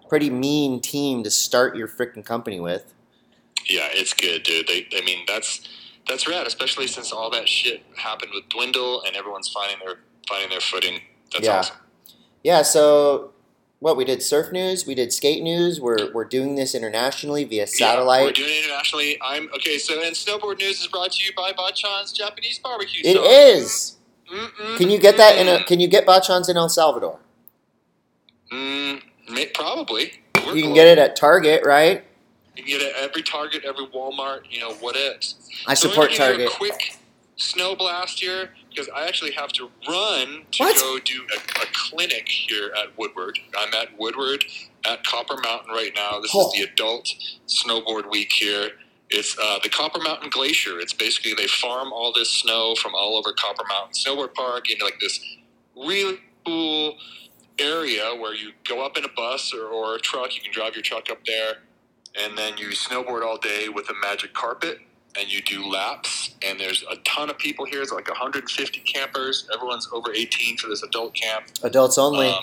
pretty 0.09 0.31
mean 0.31 0.81
team 0.81 1.25
to 1.25 1.31
start 1.33 1.75
your 1.77 1.89
freaking 1.89 2.25
company 2.25 2.61
with. 2.61 2.95
Yeah, 3.69 3.89
it's 3.91 4.13
good, 4.15 4.45
dude. 4.45 4.69
They, 4.69 4.87
I 4.97 5.05
mean, 5.05 5.25
that's 5.27 5.69
that's 6.07 6.29
rad, 6.29 6.47
especially 6.47 6.87
since 6.87 7.11
all 7.11 7.29
that 7.31 7.49
shit 7.49 7.83
happened 7.97 8.31
with 8.33 8.49
Dwindle 8.51 9.03
and 9.05 9.17
everyone's 9.17 9.49
finding 9.49 9.85
their 9.85 9.97
finding 10.29 10.49
their 10.51 10.61
footing. 10.61 11.01
That's 11.33 11.47
Yeah. 11.47 11.59
awesome. 11.59 11.77
Yeah, 12.45 12.63
so 12.63 13.33
what 13.81 13.97
we 13.97 14.05
did 14.05 14.23
surf 14.23 14.53
news, 14.53 14.87
we 14.87 14.95
did 14.95 15.12
skate 15.12 15.43
news. 15.43 15.81
We're 15.81 16.11
we're 16.12 16.25
doing 16.25 16.55
this 16.55 16.75
internationally 16.75 17.45
via 17.45 17.67
Yeah, 17.79 18.01
we're 18.05 18.33
doing 18.33 18.49
it 18.49 18.65
internationally. 18.65 19.19
I'm 19.23 19.49
okay. 19.55 19.79
So, 19.79 20.03
and 20.03 20.15
snowboard 20.15 20.59
news 20.59 20.81
is 20.81 20.87
brought 20.87 21.12
to 21.12 21.25
you 21.25 21.33
by 21.37 21.53
Bachan's 21.53 22.12
Japanese 22.12 22.59
Barbecue. 22.59 23.03
It 23.05 23.17
Sauce. 23.17 23.27
is. 23.27 23.93
Mm-mm, 24.33 24.77
Can 24.77 24.91
you 24.91 24.99
get 24.99 25.17
that 25.19 25.39
in 25.39 25.47
a? 25.47 25.62
Can 25.65 25.79
you 25.79 25.87
get 25.89 26.07
bachans 26.07 26.49
in 26.49 26.57
El 26.57 26.69
Salvador? 26.69 27.21
Mm, 28.53 29.01
probably. 29.55 30.12
We're 30.45 30.57
You 30.57 30.62
can 30.62 30.75
get 30.75 30.87
it 30.87 30.99
at 30.99 31.17
Target, 31.17 31.65
right? 31.65 32.05
You 32.57 32.62
can 32.62 32.73
get 32.73 32.83
it 32.83 32.97
at 32.97 33.03
every 33.03 33.23
Target, 33.23 33.65
every 33.65 33.87
Walmart. 33.87 34.41
You 34.51 34.61
know 34.61 34.73
what 34.75 34.97
else? 34.97 35.35
I 35.67 35.75
So 35.75 35.89
support 35.89 36.11
we're 36.11 36.19
gonna 36.19 36.33
do 36.33 36.39
Target. 36.45 36.55
A 36.55 36.57
quick 36.57 36.97
snow 37.37 37.77
blast 37.77 38.21
here 38.21 38.51
because 38.77 38.91
I 38.95 39.09
actually 39.09 39.33
have 39.33 39.53
to 39.55 39.71
run 39.89 40.45
to 40.53 40.65
What? 40.65 40.77
go 40.77 40.99
do 41.05 41.23
a, 41.37 41.62
a 41.62 41.67
clinic 41.73 42.29
here 42.29 42.73
at 42.81 42.99
Woodward. 42.99 43.39
I'm 43.59 43.75
at 43.75 43.99
Woodward 43.99 44.45
at 44.87 45.05
Copper 45.05 45.37
Mountain 45.43 45.75
right 45.75 45.93
now. 45.97 46.21
This 46.21 46.33
Oh. 46.35 46.49
is 46.49 46.55
the 46.55 46.62
adult 46.73 47.09
snowboard 47.49 48.11
week 48.11 48.33
here. 48.33 48.73
It's 49.11 49.39
uh, 49.39 49.61
the 49.62 49.71
Copper 49.71 50.01
Mountain 50.01 50.31
Glacier. 50.31 50.81
It's 50.81 50.95
basically 50.95 51.35
they 51.35 51.49
farm 51.49 51.93
all 51.93 52.12
this 52.15 52.31
snow 52.31 52.75
from 52.77 52.95
all 52.95 53.17
over 53.19 53.33
Copper 53.35 53.65
Mountain 53.69 53.95
Snowboard 53.95 54.35
Park 54.35 54.71
into 54.71 54.85
like 54.85 55.01
this 55.01 55.21
really 55.77 56.19
cool 56.47 56.97
area 57.61 58.15
where 58.19 58.35
you 58.35 58.53
go 58.69 58.85
up 58.85 58.99
in 58.99 59.05
a 59.05 59.09
bus 59.17 59.55
or, 59.55 59.67
or 59.69 59.97
a 59.97 60.01
truck. 60.01 60.35
You 60.37 60.43
can 60.43 60.53
drive 60.53 60.75
your 60.77 60.83
truck 60.83 61.11
up 61.11 61.25
there, 61.27 61.55
and 62.21 62.39
then 62.39 62.59
you 62.59 62.69
snowboard 62.71 63.25
all 63.25 63.39
day 63.39 63.69
with 63.71 63.91
a 63.91 63.95
magic 64.03 64.35
carpet, 64.35 64.81
and 65.19 65.31
you 65.31 65.43
do 65.43 65.65
laps. 65.67 66.35
And 66.43 66.59
there's 66.59 66.85
a 66.91 66.97
ton 66.97 67.31
of 67.31 67.39
people 67.39 67.65
here. 67.65 67.83
It's 67.83 67.93
like 67.93 68.09
150 68.09 68.81
campers. 68.81 69.49
Everyone's 69.55 69.89
over 69.93 70.13
18 70.13 70.57
for 70.57 70.69
this 70.69 70.83
adult 70.83 71.15
camp. 71.15 71.47
Adults 71.63 71.99
only. 71.99 72.29
Um, 72.29 72.43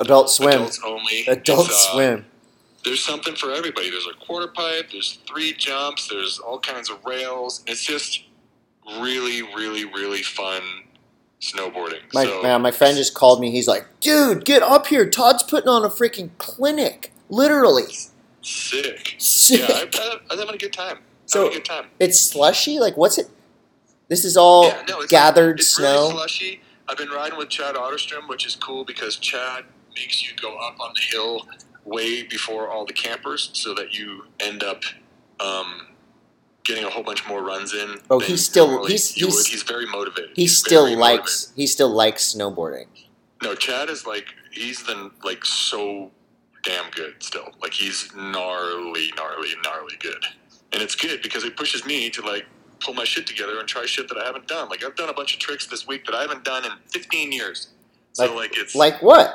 Adult 0.00 0.30
swim. 0.30 0.50
Adults 0.50 0.80
only. 0.84 1.26
Adult 1.26 1.68
uh, 1.68 1.92
swim. 1.92 2.26
There's 2.84 3.02
something 3.02 3.34
for 3.34 3.52
everybody. 3.52 3.90
There's 3.90 4.06
a 4.06 4.24
quarter 4.24 4.48
pipe. 4.48 4.90
There's 4.92 5.18
three 5.26 5.52
jumps. 5.52 6.08
There's 6.08 6.38
all 6.38 6.60
kinds 6.60 6.90
of 6.90 7.04
rails. 7.04 7.64
It's 7.66 7.84
just 7.84 8.24
really, 9.00 9.42
really, 9.42 9.84
really 9.84 10.22
fun 10.22 10.62
snowboarding. 11.40 12.02
My 12.14 12.24
so, 12.24 12.42
man, 12.42 12.62
my 12.62 12.70
friend 12.70 12.96
just 12.96 13.14
called 13.14 13.40
me. 13.40 13.50
He's 13.50 13.66
like, 13.66 13.86
"Dude, 14.00 14.44
get 14.44 14.62
up 14.62 14.86
here! 14.86 15.08
Todd's 15.08 15.42
putting 15.42 15.68
on 15.68 15.84
a 15.84 15.88
freaking 15.88 16.30
clinic, 16.38 17.12
literally." 17.28 17.92
sick. 18.48 19.14
Sick. 19.18 19.60
Yeah, 19.60 19.66
I, 19.68 19.88
I, 19.92 20.18
I'm 20.30 20.38
having 20.38 20.54
a 20.54 20.58
good 20.58 20.72
time. 20.72 20.98
So-. 21.28 21.52
It's 22.00 22.20
slushy. 22.20 22.78
Like, 22.80 22.96
what's 22.96 23.18
it? 23.18 23.28
This 24.08 24.24
is 24.24 24.36
all 24.36 24.66
Yeah, 24.66 24.82
no, 24.88 25.06
gathered 25.06 25.60
It's 25.60 25.68
snow. 25.76 25.98
really 26.08 26.10
slushy. 26.12 26.60
I've 26.88 26.96
been 26.96 27.10
riding 27.10 27.36
with 27.38 27.50
Chad 27.50 27.74
Otterstrom, 27.74 28.28
which 28.28 28.46
is 28.46 28.56
cool 28.56 28.84
because 28.84 29.16
Chad 29.18 29.64
makes 29.94 30.22
you 30.26 30.34
go 30.40 30.56
up 30.56 30.80
on 30.80 30.92
the 30.94 31.00
hill 31.02 31.46
way 31.84 32.22
before 32.22 32.68
all 32.70 32.84
the 32.86 32.92
campers, 32.94 33.50
so 33.52 33.74
that 33.74 33.92
you 33.98 34.24
end 34.40 34.62
up 34.62 34.82
um, 35.40 35.88
getting 36.64 36.84
a 36.84 36.88
whole 36.90 37.02
bunch 37.02 37.26
more 37.28 37.42
runs 37.42 37.74
in. 37.74 37.96
Oh, 38.10 38.18
he's 38.18 38.44
still- 38.44 38.86
he's- 38.86 39.10
he's- 39.10 39.46
he's 39.46 39.62
very 39.62 39.86
motivated. 39.86 40.30
he 40.34 40.42
He's 40.42 40.56
still 40.56 40.96
likes. 40.96 41.52
He 41.56 41.66
still 41.66 41.90
likes 41.90 42.34
snowboarding. 42.34 42.86
No, 43.42 43.54
Chad 43.54 43.88
is 43.90 44.06
like 44.06 44.26
he's 44.50 44.82
the 44.84 45.10
like 45.22 45.44
so 45.44 46.10
damn 46.64 46.90
good 46.90 47.22
still. 47.22 47.52
Like 47.62 47.72
he's 47.74 48.08
gnarly, 48.16 49.12
gnarly, 49.16 49.50
gnarly 49.62 49.96
good, 50.00 50.24
and 50.72 50.82
it's 50.82 50.94
good 50.94 51.22
because 51.22 51.44
it 51.44 51.56
pushes 51.56 51.84
me 51.86 52.10
to 52.10 52.22
like 52.22 52.46
pull 52.80 52.94
my 52.94 53.04
shit 53.04 53.26
together 53.26 53.58
and 53.58 53.68
try 53.68 53.86
shit 53.86 54.08
that 54.08 54.18
I 54.18 54.24
haven't 54.24 54.46
done. 54.46 54.68
Like 54.68 54.84
I've 54.84 54.96
done 54.96 55.08
a 55.08 55.12
bunch 55.14 55.34
of 55.34 55.40
tricks 55.40 55.66
this 55.66 55.86
week 55.86 56.04
that 56.06 56.14
I 56.14 56.22
haven't 56.22 56.44
done 56.44 56.64
in 56.64 56.72
15 56.90 57.32
years. 57.32 57.68
So 58.12 58.24
Like- 58.26 58.34
like, 58.52 58.58
it's 58.58 58.74
Like 58.74 59.02
what? 59.02 59.34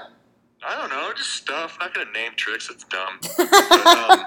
I 0.65 0.77
don't 0.77 0.89
know, 0.89 1.11
just 1.15 1.31
stuff. 1.31 1.77
Not 1.79 1.93
gonna 1.93 2.11
name 2.11 2.31
tricks. 2.37 2.69
It's 2.69 2.85
dumb. 2.85 3.19
but, 3.37 3.87
um, 3.87 4.25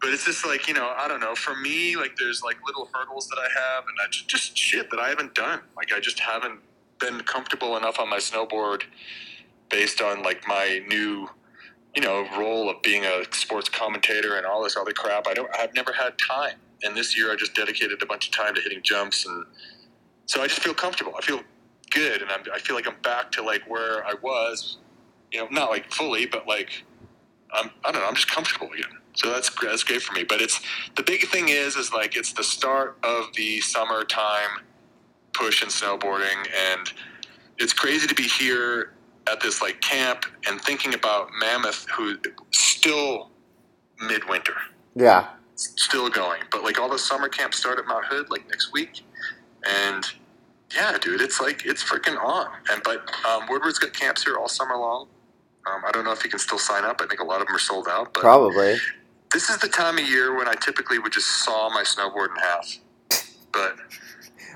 but 0.00 0.10
it's 0.10 0.24
just 0.24 0.44
like 0.44 0.66
you 0.66 0.74
know, 0.74 0.92
I 0.96 1.06
don't 1.06 1.20
know. 1.20 1.36
For 1.36 1.54
me, 1.54 1.96
like 1.96 2.16
there's 2.16 2.42
like 2.42 2.56
little 2.66 2.88
hurdles 2.92 3.28
that 3.28 3.38
I 3.38 3.44
have, 3.44 3.84
and 3.86 3.96
I 4.02 4.10
just, 4.10 4.28
just 4.28 4.58
shit 4.58 4.90
that 4.90 4.98
I 4.98 5.08
haven't 5.08 5.34
done. 5.34 5.60
Like 5.76 5.92
I 5.92 6.00
just 6.00 6.18
haven't 6.18 6.60
been 6.98 7.20
comfortable 7.20 7.76
enough 7.76 8.00
on 8.00 8.10
my 8.10 8.18
snowboard, 8.18 8.82
based 9.70 10.02
on 10.02 10.22
like 10.24 10.48
my 10.48 10.82
new, 10.88 11.28
you 11.96 12.02
know, 12.02 12.26
role 12.38 12.68
of 12.68 12.80
being 12.82 13.04
a 13.04 13.24
sports 13.32 13.70
commentator 13.70 14.36
and 14.36 14.44
all 14.44 14.62
this 14.62 14.76
other 14.76 14.92
crap. 14.92 15.26
I 15.26 15.32
don't. 15.34 15.50
I've 15.58 15.74
never 15.74 15.92
had 15.92 16.18
time, 16.18 16.56
and 16.82 16.94
this 16.94 17.16
year 17.16 17.32
I 17.32 17.36
just 17.36 17.54
dedicated 17.54 18.02
a 18.02 18.06
bunch 18.06 18.28
of 18.28 18.34
time 18.34 18.54
to 18.54 18.60
hitting 18.60 18.82
jumps, 18.82 19.26
and 19.26 19.46
so 20.26 20.42
I 20.42 20.46
just 20.46 20.60
feel 20.60 20.74
comfortable. 20.74 21.14
I 21.18 21.22
feel 21.22 21.40
good, 21.90 22.20
and 22.20 22.30
I'm, 22.30 22.42
I 22.54 22.58
feel 22.58 22.76
like 22.76 22.86
I'm 22.86 23.00
back 23.02 23.32
to 23.32 23.42
like 23.42 23.68
where 23.68 24.06
I 24.06 24.12
was. 24.22 24.76
You 25.32 25.40
know, 25.40 25.48
not 25.50 25.70
like 25.70 25.90
fully, 25.90 26.26
but 26.26 26.46
like 26.46 26.84
I'm. 27.52 27.70
I 27.82 27.92
don't 27.92 28.02
know. 28.02 28.08
I'm 28.08 28.14
just 28.14 28.30
comfortable 28.30 28.70
again. 28.72 28.92
So 29.14 29.30
that's 29.30 29.50
that's 29.62 29.82
great 29.82 30.02
for 30.02 30.12
me. 30.12 30.22
But 30.22 30.42
it's 30.42 30.60
the 30.96 31.02
big 31.02 31.26
thing 31.28 31.48
is 31.48 31.76
is 31.76 31.94
like 31.94 32.14
it's 32.14 32.32
the 32.32 32.44
start 32.44 32.98
of 33.02 33.32
the 33.36 33.60
summertime 33.62 34.60
push 35.32 35.62
in 35.62 35.70
snowboarding, 35.70 36.46
and 36.70 36.92
it's 37.56 37.72
crazy 37.72 38.06
to 38.06 38.14
be 38.14 38.24
here 38.24 38.92
at 39.30 39.40
this 39.40 39.62
like 39.62 39.80
camp 39.80 40.26
and 40.48 40.60
thinking 40.60 40.94
about 40.94 41.30
Mammoth, 41.40 41.86
who 41.90 42.16
still 42.52 43.30
midwinter, 44.00 44.54
Yeah. 44.94 45.28
still 45.54 46.08
going. 46.10 46.42
But 46.50 46.62
like 46.64 46.78
all 46.80 46.88
the 46.88 46.98
summer 46.98 47.28
camps 47.28 47.58
start 47.58 47.78
at 47.78 47.86
Mount 47.86 48.06
Hood 48.06 48.30
like 48.30 48.46
next 48.48 48.72
week, 48.72 49.02
and 49.68 50.04
yeah, 50.74 50.98
dude, 51.00 51.20
it's 51.20 51.40
like 51.40 51.64
it's 51.64 51.82
freaking 51.82 52.22
on. 52.22 52.48
And 52.70 52.82
but 52.84 53.08
um, 53.28 53.46
Woodward's 53.48 53.78
got 53.78 53.92
camps 53.92 54.24
here 54.24 54.36
all 54.36 54.48
summer 54.48 54.76
long. 54.76 55.08
Um, 55.66 55.82
I 55.86 55.90
don't 55.92 56.04
know 56.04 56.12
if 56.12 56.22
you 56.24 56.30
can 56.30 56.38
still 56.38 56.58
sign 56.58 56.84
up. 56.84 57.00
I 57.02 57.06
think 57.06 57.20
a 57.20 57.24
lot 57.24 57.40
of 57.40 57.46
them 57.48 57.56
are 57.56 57.60
sold 57.60 57.88
out. 57.88 58.14
But 58.14 58.20
Probably. 58.22 58.76
this 59.32 59.50
is 59.50 59.58
the 59.58 59.68
time 59.68 59.98
of 59.98 60.08
year 60.08 60.36
when 60.36 60.48
I 60.48 60.54
typically 60.54 60.98
would 60.98 61.12
just 61.12 61.44
saw 61.44 61.68
my 61.70 61.82
snowboard 61.82 62.30
in 62.30 62.36
half. 62.36 62.78
But 63.52 63.76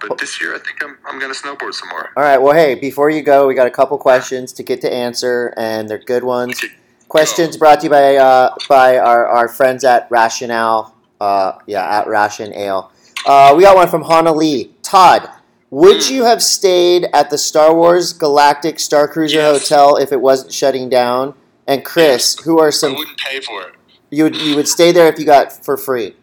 but 0.08 0.18
this 0.18 0.40
year 0.40 0.54
I 0.54 0.58
think 0.58 0.82
I'm 0.82 0.96
I'm 1.06 1.18
gonna 1.20 1.34
snowboard 1.34 1.74
some 1.74 1.88
more. 1.88 2.10
All 2.16 2.22
right. 2.22 2.38
Well, 2.38 2.54
hey, 2.54 2.74
before 2.74 3.10
you 3.10 3.22
go, 3.22 3.46
we 3.46 3.54
got 3.54 3.66
a 3.66 3.70
couple 3.70 3.96
questions 3.98 4.52
to 4.54 4.62
get 4.62 4.80
to 4.82 4.92
answer, 4.92 5.52
and 5.56 5.88
they're 5.88 5.98
good 5.98 6.24
ones. 6.24 6.62
Questions 7.08 7.56
brought 7.56 7.80
to 7.80 7.84
you 7.86 7.90
by 7.90 8.16
uh, 8.16 8.54
by 8.68 8.98
our, 8.98 9.26
our 9.26 9.48
friends 9.48 9.84
at 9.84 10.06
Rationale. 10.10 10.94
Uh, 11.20 11.58
yeah, 11.66 11.84
at 12.00 12.06
Ration 12.06 12.54
Ale. 12.54 12.90
Uh, 13.26 13.52
we 13.54 13.62
got 13.64 13.76
one 13.76 13.88
from 13.88 14.02
Hana 14.04 14.32
Lee. 14.32 14.72
Todd, 14.82 15.28
would 15.68 16.02
Hmm. 16.04 16.14
you 16.14 16.24
have 16.24 16.42
stayed 16.42 17.06
at 17.12 17.28
the 17.28 17.36
Star 17.36 17.74
Wars 17.74 18.14
Galactic 18.14 18.78
Star 18.80 19.06
Cruiser 19.06 19.36
Yes. 19.36 19.68
Hotel 19.68 19.96
if 19.96 20.12
it 20.12 20.20
wasn't 20.22 20.52
shutting 20.52 20.88
down? 20.88 21.34
And 21.66 21.84
Chris, 21.84 22.38
who 22.44 22.58
are 22.58 22.72
some? 22.72 22.92
I 22.92 22.96
wouldn't 22.96 23.18
pay 23.18 23.40
for 23.40 23.62
it. 23.62 23.74
you 24.10 24.24
would 24.24 24.36
you 24.36 24.56
would 24.56 24.66
stay 24.66 24.92
there 24.92 25.08
if 25.12 25.18
you 25.18 25.26
got 25.26 25.64
for 25.64 25.76
free? 25.76 26.14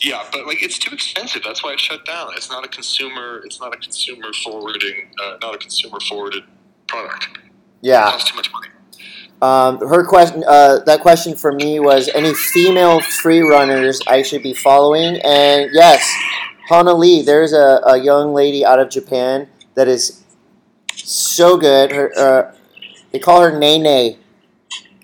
Yeah, 0.00 0.22
but 0.32 0.46
like 0.46 0.62
it's 0.62 0.78
too 0.78 0.94
expensive. 0.94 1.42
That's 1.44 1.62
why 1.64 1.72
it 1.72 1.80
shut 1.80 2.04
down. 2.06 2.28
It's 2.36 2.48
not 2.50 2.64
a 2.64 2.68
consumer. 2.68 3.42
It's 3.44 3.60
not 3.60 3.74
a 3.74 3.78
consumer 3.78 4.32
forwarding. 4.44 5.10
Uh, 5.22 5.36
not 5.42 5.54
a 5.54 5.58
consumer 5.58 5.98
forwarded 6.08 6.44
product. 6.86 7.28
It 7.34 7.50
Yeah. 7.82 8.04
costs 8.10 8.30
too 8.30 8.36
much 8.36 8.50
money. 8.52 8.68
Um, 9.40 9.78
her 9.88 10.04
question, 10.04 10.42
uh, 10.46 10.80
that 10.86 11.00
question 11.00 11.36
for 11.36 11.52
me 11.52 11.78
was 11.78 12.08
any 12.14 12.34
female 12.34 13.00
free 13.00 13.40
runners 13.40 14.00
I 14.08 14.22
should 14.22 14.42
be 14.42 14.52
following, 14.52 15.20
and 15.24 15.70
yes, 15.72 16.04
Hana 16.68 16.92
Lee. 16.94 17.22
There's 17.22 17.52
a, 17.52 17.80
a 17.86 17.96
young 17.98 18.34
lady 18.34 18.64
out 18.64 18.80
of 18.80 18.90
Japan 18.90 19.48
that 19.74 19.86
is 19.86 20.24
so 20.96 21.56
good. 21.56 21.92
Her, 21.92 22.12
uh, 22.18 22.54
they 23.12 23.20
call 23.20 23.40
her 23.42 23.56
Nene, 23.56 24.18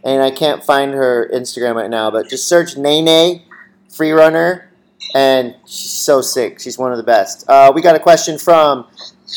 and 0.05 0.23
I 0.23 0.33
can't 0.33 0.65
find 0.65 0.95
her 0.95 1.31
Instagram 1.33 1.77
right 1.77 1.91
now, 1.91 2.11
but 2.11 2.29
just 2.29 2.49
search 2.49 2.77
Nene 2.77 3.43
free 3.89 4.11
runner, 4.11 4.69
and 5.15 5.55
she's 5.65 5.93
so 5.93 6.21
sick. 6.21 6.61
She's 6.61 6.77
one 6.77 6.91
of 6.91 6.99
the 6.99 7.05
best. 7.05 7.49
Uh, 7.49 7.73
we 7.75 7.81
got 7.81 7.95
a 7.95 8.01
question 8.01 8.37
from 8.37 8.87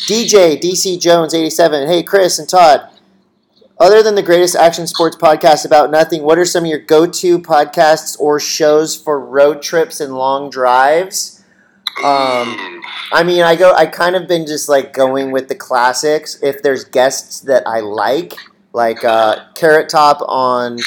DJ 0.08 0.60
DC 0.60 1.00
Jones 1.00 1.32
eighty 1.32 1.50
seven. 1.50 1.88
Hey 1.88 2.02
Chris 2.02 2.38
and 2.38 2.48
Todd. 2.48 2.90
Other 3.80 4.02
than 4.02 4.16
the 4.16 4.22
greatest 4.22 4.56
action 4.56 4.88
sports 4.88 5.16
podcast 5.16 5.64
about 5.64 5.92
nothing, 5.92 6.24
what 6.24 6.36
are 6.36 6.44
some 6.44 6.64
of 6.64 6.70
your 6.70 6.80
go 6.80 7.06
to 7.06 7.38
podcasts 7.38 8.18
or 8.18 8.40
shows 8.40 8.96
for 8.96 9.20
road 9.20 9.62
trips 9.62 10.00
and 10.00 10.14
long 10.14 10.50
drives? 10.50 11.44
Um, 12.02 12.82
I 13.12 13.22
mean, 13.24 13.42
I 13.42 13.54
go. 13.54 13.72
I 13.74 13.86
kind 13.86 14.16
of 14.16 14.26
been 14.26 14.46
just 14.46 14.68
like 14.68 14.92
going 14.92 15.30
with 15.30 15.48
the 15.48 15.54
classics. 15.54 16.40
If 16.42 16.62
there's 16.62 16.84
guests 16.84 17.40
that 17.42 17.66
I 17.66 17.80
like, 17.80 18.34
like 18.72 19.04
uh, 19.04 19.44
Carrot 19.54 19.88
Top 19.88 20.18
on 20.22 20.78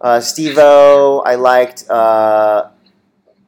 uh, 0.00 0.20
Steve-O, 0.20 1.22
I 1.24 1.36
liked. 1.36 1.88
Uh, 1.88 2.70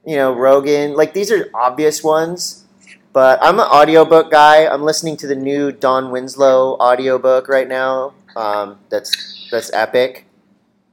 you 0.06 0.16
know, 0.16 0.32
Rogan. 0.32 0.94
Like 0.94 1.14
these 1.14 1.30
are 1.30 1.50
obvious 1.54 2.02
ones. 2.02 2.64
But 3.12 3.40
I'm 3.42 3.58
an 3.58 3.66
audiobook 3.66 4.30
guy. 4.30 4.66
I'm 4.68 4.82
listening 4.82 5.16
to 5.18 5.26
the 5.26 5.34
new 5.34 5.72
Don 5.72 6.12
Winslow 6.12 6.76
audiobook 6.78 7.48
right 7.48 7.66
now. 7.66 8.14
Um, 8.36 8.78
that's 8.88 9.48
that's 9.50 9.72
epic. 9.72 10.26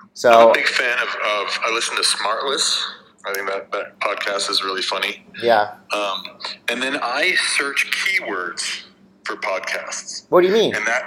I'm 0.01 0.09
So 0.15 0.49
a 0.49 0.53
big 0.53 0.65
fan 0.65 0.97
of, 0.97 1.09
of. 1.09 1.59
I 1.63 1.71
listen 1.73 1.95
to 1.95 2.01
Smartless. 2.01 2.81
I 3.23 3.33
think 3.33 3.47
that 3.49 3.71
that 3.71 3.99
podcast 3.99 4.49
is 4.49 4.63
really 4.63 4.81
funny. 4.81 5.25
yeah. 5.43 5.75
Um, 5.93 6.23
and 6.69 6.81
then 6.81 6.97
I 7.03 7.35
search 7.57 7.91
keywords 7.91 8.85
for 9.25 9.35
podcasts. 9.35 10.25
What 10.29 10.41
do 10.41 10.47
you 10.47 10.53
mean? 10.53 10.73
and 10.75 10.87
that 10.87 11.03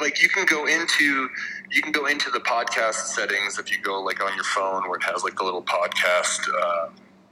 like 0.00 0.22
you 0.22 0.28
can 0.30 0.46
go 0.46 0.66
into 0.66 1.28
you 1.70 1.82
can 1.82 1.92
go 1.92 2.06
into 2.06 2.30
the 2.30 2.40
podcast 2.40 2.94
settings 3.14 3.58
if 3.58 3.70
you 3.70 3.78
go 3.82 4.00
like 4.00 4.22
on 4.24 4.34
your 4.34 4.44
phone 4.44 4.88
where 4.88 4.96
it 4.98 5.04
has 5.04 5.22
like 5.24 5.36
the 5.36 5.44
little 5.44 5.62
podcast 5.62 6.40
uh, 6.62 6.88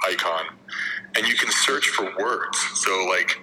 icon 0.06 0.46
and 1.16 1.26
you 1.26 1.34
can 1.36 1.50
search 1.50 1.88
for 1.88 2.04
words. 2.18 2.58
So 2.74 3.06
like 3.08 3.38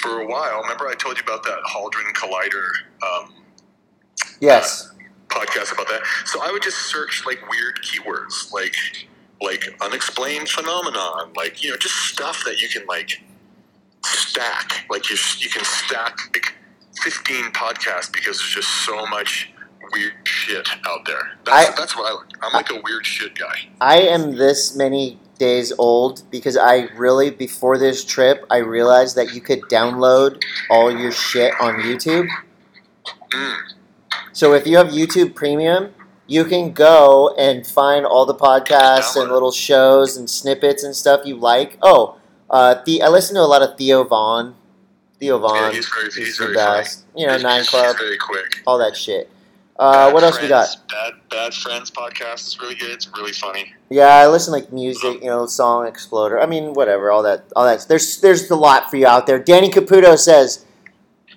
for 0.00 0.20
a 0.20 0.26
while 0.26 0.62
remember 0.62 0.86
i 0.88 0.94
told 0.94 1.18
you 1.18 1.24
about 1.24 1.42
that 1.44 1.58
Hadron 1.66 2.12
collider 2.14 2.68
um, 3.02 3.34
Yes. 4.40 4.92
podcast 5.28 5.72
about 5.72 5.88
that? 5.88 6.02
So 6.26 6.40
i 6.42 6.50
would 6.52 6.62
just 6.62 6.78
search 6.78 7.24
like 7.26 7.40
weird 7.50 7.80
keywords 7.82 8.52
like 8.52 8.74
like 9.42 9.64
unexplained 9.82 10.48
phenomenon 10.48 11.32
like 11.36 11.62
you 11.64 11.70
know 11.70 11.76
just 11.76 11.96
stuff 11.96 12.42
that 12.44 12.60
you 12.60 12.68
can 12.68 12.86
like 12.86 13.20
stack. 14.04 14.86
Like 14.90 15.10
you, 15.10 15.16
you 15.38 15.50
can 15.50 15.64
stack 15.64 16.18
like 16.34 16.54
15 17.02 17.52
podcasts 17.52 18.12
because 18.12 18.38
there's 18.38 18.54
just 18.54 18.68
so 18.86 19.06
much 19.06 19.52
weird 19.92 20.12
shit 20.24 20.68
out 20.86 21.04
there. 21.06 21.32
That's, 21.46 21.70
I- 21.70 21.74
that's 21.76 21.96
what 21.96 22.10
i 22.10 22.14
like. 22.14 22.26
I'm 22.42 22.52
like 22.54 22.70
a 22.70 22.80
weird 22.84 23.06
shit 23.06 23.34
guy. 23.38 23.68
I 23.80 23.98
am 24.00 24.36
this 24.36 24.76
many 24.76 25.19
days 25.40 25.72
old 25.78 26.22
because 26.30 26.56
I 26.56 26.88
really 27.04 27.30
before 27.30 27.78
this 27.78 28.04
trip 28.04 28.44
I 28.50 28.58
realized 28.58 29.16
that 29.16 29.34
you 29.34 29.40
could 29.40 29.62
download 29.62 30.40
all 30.70 30.88
your 30.94 31.10
shit 31.10 31.52
on 31.60 31.80
YouTube. 31.80 32.28
So 34.32 34.52
if 34.54 34.66
you 34.66 34.76
have 34.76 34.88
YouTube 34.88 35.34
Premium, 35.34 35.94
you 36.26 36.44
can 36.44 36.72
go 36.72 37.34
and 37.38 37.66
find 37.66 38.04
all 38.06 38.26
the 38.26 38.34
podcasts 38.34 39.16
and 39.20 39.32
little 39.32 39.50
shows 39.52 40.16
and 40.16 40.28
snippets 40.28 40.84
and 40.84 40.94
stuff 40.94 41.22
you 41.24 41.36
like. 41.36 41.78
Oh, 41.82 42.18
uh, 42.50 42.76
the 42.84 43.02
I 43.02 43.08
listen 43.08 43.34
to 43.36 43.40
a 43.40 43.50
lot 43.54 43.62
of 43.62 43.76
Theo 43.78 44.04
Von. 44.04 44.54
Theo 45.18 45.38
Von 45.38 45.56
yeah 45.56 45.72
he's 45.72 45.88
very 45.88 46.08
is 46.08 46.14
he's 46.14 46.38
the 46.38 46.44
very 46.44 46.54
funny 46.56 46.78
best. 46.80 47.04
You 47.16 47.26
know, 47.26 47.32
He's- 47.32 47.42
Nine 47.42 47.64
Club, 47.64 47.96
very 47.98 48.18
quick 48.18 48.62
all 48.66 48.78
that 48.78 48.96
shit. 48.96 49.30
Uh, 49.80 50.10
what 50.10 50.22
else 50.22 50.38
we 50.42 50.46
got? 50.46 50.68
Bad 50.90 51.14
bad 51.30 51.54
friends 51.54 51.90
podcast 51.90 52.46
is 52.46 52.60
really 52.60 52.74
good 52.74 52.90
it's 52.90 53.08
really 53.16 53.32
funny 53.32 53.72
Yeah, 53.88 54.08
I 54.08 54.28
listen 54.28 54.52
to, 54.52 54.60
like 54.60 54.70
music, 54.70 55.22
you 55.22 55.28
know, 55.28 55.46
song 55.46 55.86
exploder. 55.86 56.38
I 56.38 56.44
mean, 56.44 56.74
whatever, 56.74 57.10
all 57.10 57.22
that, 57.22 57.44
all 57.56 57.64
that. 57.64 57.86
There's, 57.88 58.20
there's 58.20 58.50
a 58.50 58.56
lot 58.56 58.90
for 58.90 58.98
you 58.98 59.06
out 59.06 59.26
there. 59.26 59.38
Danny 59.38 59.70
Caputo 59.70 60.18
says, 60.18 60.66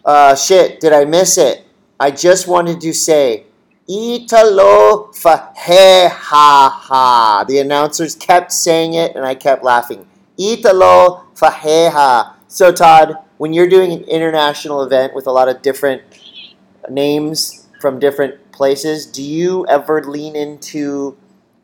uh, 0.04 0.36
"Shit, 0.36 0.82
did 0.82 0.92
I 0.92 1.06
miss 1.06 1.38
it? 1.38 1.66
I 1.98 2.12
just 2.12 2.46
wanted 2.46 2.82
to 2.82 2.94
say, 2.94 3.46
Italo 3.88 5.14
ha 5.16 6.82
ha." 6.84 7.46
The 7.48 7.60
announcers 7.60 8.14
kept 8.14 8.52
saying 8.52 8.94
it, 8.94 9.16
and 9.16 9.26
I 9.26 9.36
kept 9.36 9.64
laughing. 9.64 10.06
Italo 10.38 11.24
fahe 11.34 11.90
ha. 11.90 12.36
So 12.50 12.74
Todd, 12.74 13.16
when 13.38 13.54
you're 13.54 13.70
doing 13.70 13.94
an 13.94 14.04
international 14.04 14.84
event 14.84 15.16
with 15.16 15.28
a 15.28 15.32
lot 15.32 15.48
of 15.48 15.62
different 15.62 16.02
names 16.90 17.63
from 17.84 18.00
different 18.00 18.54
places, 18.54 19.06
do 19.06 19.22
you 19.22 19.68
ever 19.68 20.02
lean 20.06 20.38
into 20.38 21.18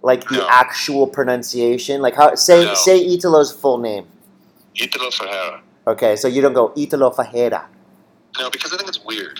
like 0.04 0.28
the 0.28 0.40
No. 0.40 0.48
actual 0.52 1.08
pronunciation? 1.08 2.02
Like 2.02 2.16
how 2.16 2.36
say 2.36 2.66
No. 2.66 2.74
say 2.74 3.00
Italo's 3.00 3.54
full 3.54 3.78
name. 3.78 4.06
Italo 4.76 5.12
Ferreira. 5.12 5.62
Okay, 5.88 6.18
so 6.18 6.28
you 6.28 6.42
don't 6.42 6.52
go 6.62 6.74
Italo 6.76 7.10
Fajera. 7.12 7.62
no 8.38 8.50
because 8.52 8.72
i 8.74 8.78
think 8.78 8.88
it's 8.90 9.04
weird 9.12 9.40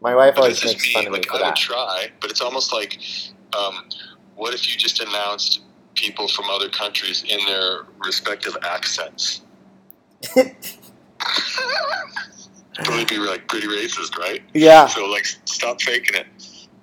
My 0.00 0.14
wife 0.20 0.34
But 0.34 0.42
always 0.44 0.64
makes 0.64 0.90
fun 0.92 1.06
of 1.06 1.12
me 1.12 1.18
like, 1.18 1.28
for 1.28 1.36
I 1.36 1.46
would 1.46 1.48
that. 1.48 1.56
try, 1.70 1.96
but 2.20 2.30
it's 2.30 2.40
almost 2.40 2.72
like, 2.72 2.92
um, 3.58 3.74
what 4.40 4.54
if 4.56 4.62
you 4.68 4.74
just 4.86 4.98
announced 5.06 5.60
people 5.94 6.26
from 6.26 6.46
other 6.56 6.70
countries 6.70 7.18
in 7.34 7.40
their 7.50 7.68
respective 8.08 8.56
accents? 8.76 9.42
Probably 12.74 13.04
be 13.04 13.18
like 13.18 13.48
pretty 13.48 13.66
racist, 13.66 14.16
right? 14.16 14.42
yeah, 14.54 14.86
So 14.86 15.06
like, 15.06 15.26
stop 15.44 15.80
faking 15.82 16.16
it. 16.16 16.26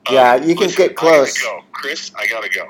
Um, 0.08 0.14
Yeah, 0.16 0.36
you 0.36 0.56
can 0.56 0.70
get 0.70 0.92
I 0.92 0.94
close. 0.94 1.38
gotta 1.38 1.62
go, 1.62 1.66
Chris. 1.72 2.12
I 2.18 2.28
gotta 2.28 2.50
go. 2.50 2.64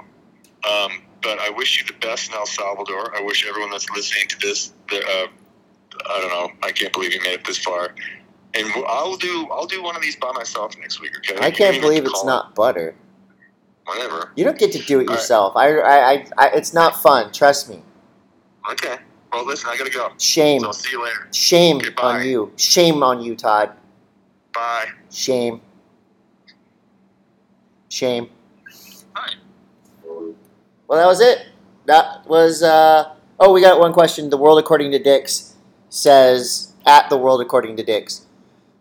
Um, 0.70 1.02
but 1.22 1.40
I 1.40 1.50
wish 1.50 1.80
you 1.80 1.86
the 1.88 2.00
best 2.06 2.30
in 2.30 2.36
El 2.36 2.46
Salvador. 2.46 3.16
I 3.16 3.22
wish 3.22 3.46
everyone 3.48 3.72
that's 3.72 3.90
listening 3.90 4.28
to 4.30 4.38
this, 4.40 4.74
the, 4.90 4.98
uh, 4.98 5.28
I 6.10 6.22
don't 6.22 6.30
know, 6.30 6.68
I 6.68 6.72
can't 6.72 6.94
believe 6.94 7.14
you 7.14 7.22
made 7.22 7.34
it 7.34 7.46
this 7.46 7.58
far. 7.58 7.94
And 8.54 8.72
I'll 8.88 9.18
do 9.18 9.48
I'll 9.52 9.68
do 9.68 9.84
one 9.84 9.96
of 9.96 10.02
these 10.02 10.16
by 10.16 10.32
myself 10.32 10.78
next 10.80 11.02
week. 11.02 11.12
Okay? 11.18 11.38
I 11.46 11.52
can't 11.52 11.80
believe 11.82 12.06
it's 12.06 12.24
not 12.26 12.56
butter. 12.56 12.96
Whatever. 13.86 14.32
You 14.36 14.44
don't 14.46 14.58
get 14.58 14.72
to 14.74 14.80
do 14.80 15.00
it 15.00 15.04
All 15.04 15.08
right. 15.08 15.14
yourself. 15.16 15.56
I, 15.56 15.78
I, 15.78 16.12
I, 16.12 16.26
I, 16.38 16.48
it's 16.50 16.74
not 16.74 17.02
fun. 17.02 17.32
Trust 17.32 17.70
me. 17.70 17.82
Okay. 18.72 18.98
Well, 19.38 19.46
listen, 19.46 19.70
I 19.70 19.78
gotta 19.78 19.92
go. 19.92 20.10
Shame, 20.18 20.62
So 20.62 20.68
I'll 20.68 20.74
see 20.74 20.90
you 20.94 21.04
later. 21.04 21.28
shame 21.32 21.78
Goodbye. 21.78 22.22
on 22.22 22.26
you. 22.26 22.52
Shame 22.56 23.04
on 23.04 23.22
you, 23.22 23.36
Todd. 23.36 23.70
Bye. 24.52 24.88
Shame. 25.12 25.62
Shame. 27.88 28.32
Hi. 29.14 29.36
Well, 30.88 30.98
that 30.98 31.06
was 31.06 31.22
it. 31.22 31.46
That 31.86 32.28
was. 32.28 32.64
Uh, 32.64 33.14
oh, 33.40 33.54
we 33.54 33.62
got 33.62 33.80
one 33.80 33.94
question. 33.94 34.32
The 34.32 34.38
world 34.38 34.58
according 34.58 34.90
to 34.94 34.98
Dix 34.98 35.54
says 35.90 36.74
at 36.88 37.08
the 37.12 37.18
world 37.18 37.40
according 37.40 37.78
to 37.78 37.84
Dix. 37.84 38.26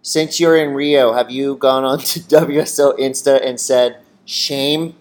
Since 0.00 0.40
you're 0.40 0.56
in 0.56 0.70
Rio, 0.72 1.12
have 1.12 1.30
you 1.30 1.56
gone 1.56 1.84
on 1.84 1.98
to 1.98 2.20
WSO 2.20 2.98
Insta 2.98 3.44
and 3.46 3.60
said 3.60 3.98
shame? 4.24 4.94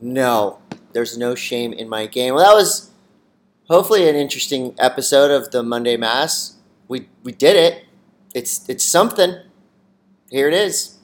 No, 0.00 0.58
there's 0.92 1.16
no 1.16 1.36
shame 1.36 1.72
in 1.72 1.88
my 1.88 2.06
game. 2.06 2.34
Well, 2.34 2.44
that 2.44 2.56
was 2.56 2.90
hopefully 3.72 4.06
an 4.06 4.14
interesting 4.14 4.74
episode 4.78 5.30
of 5.30 5.50
the 5.50 5.62
Monday 5.62 5.96
Mass. 5.96 6.56
We 6.88 7.08
we 7.24 7.32
did 7.32 7.56
it. 7.56 7.84
It's 8.34 8.68
it's 8.68 8.84
something. 8.84 9.36
Here 10.30 10.46
it 10.48 10.54
is. 10.54 10.98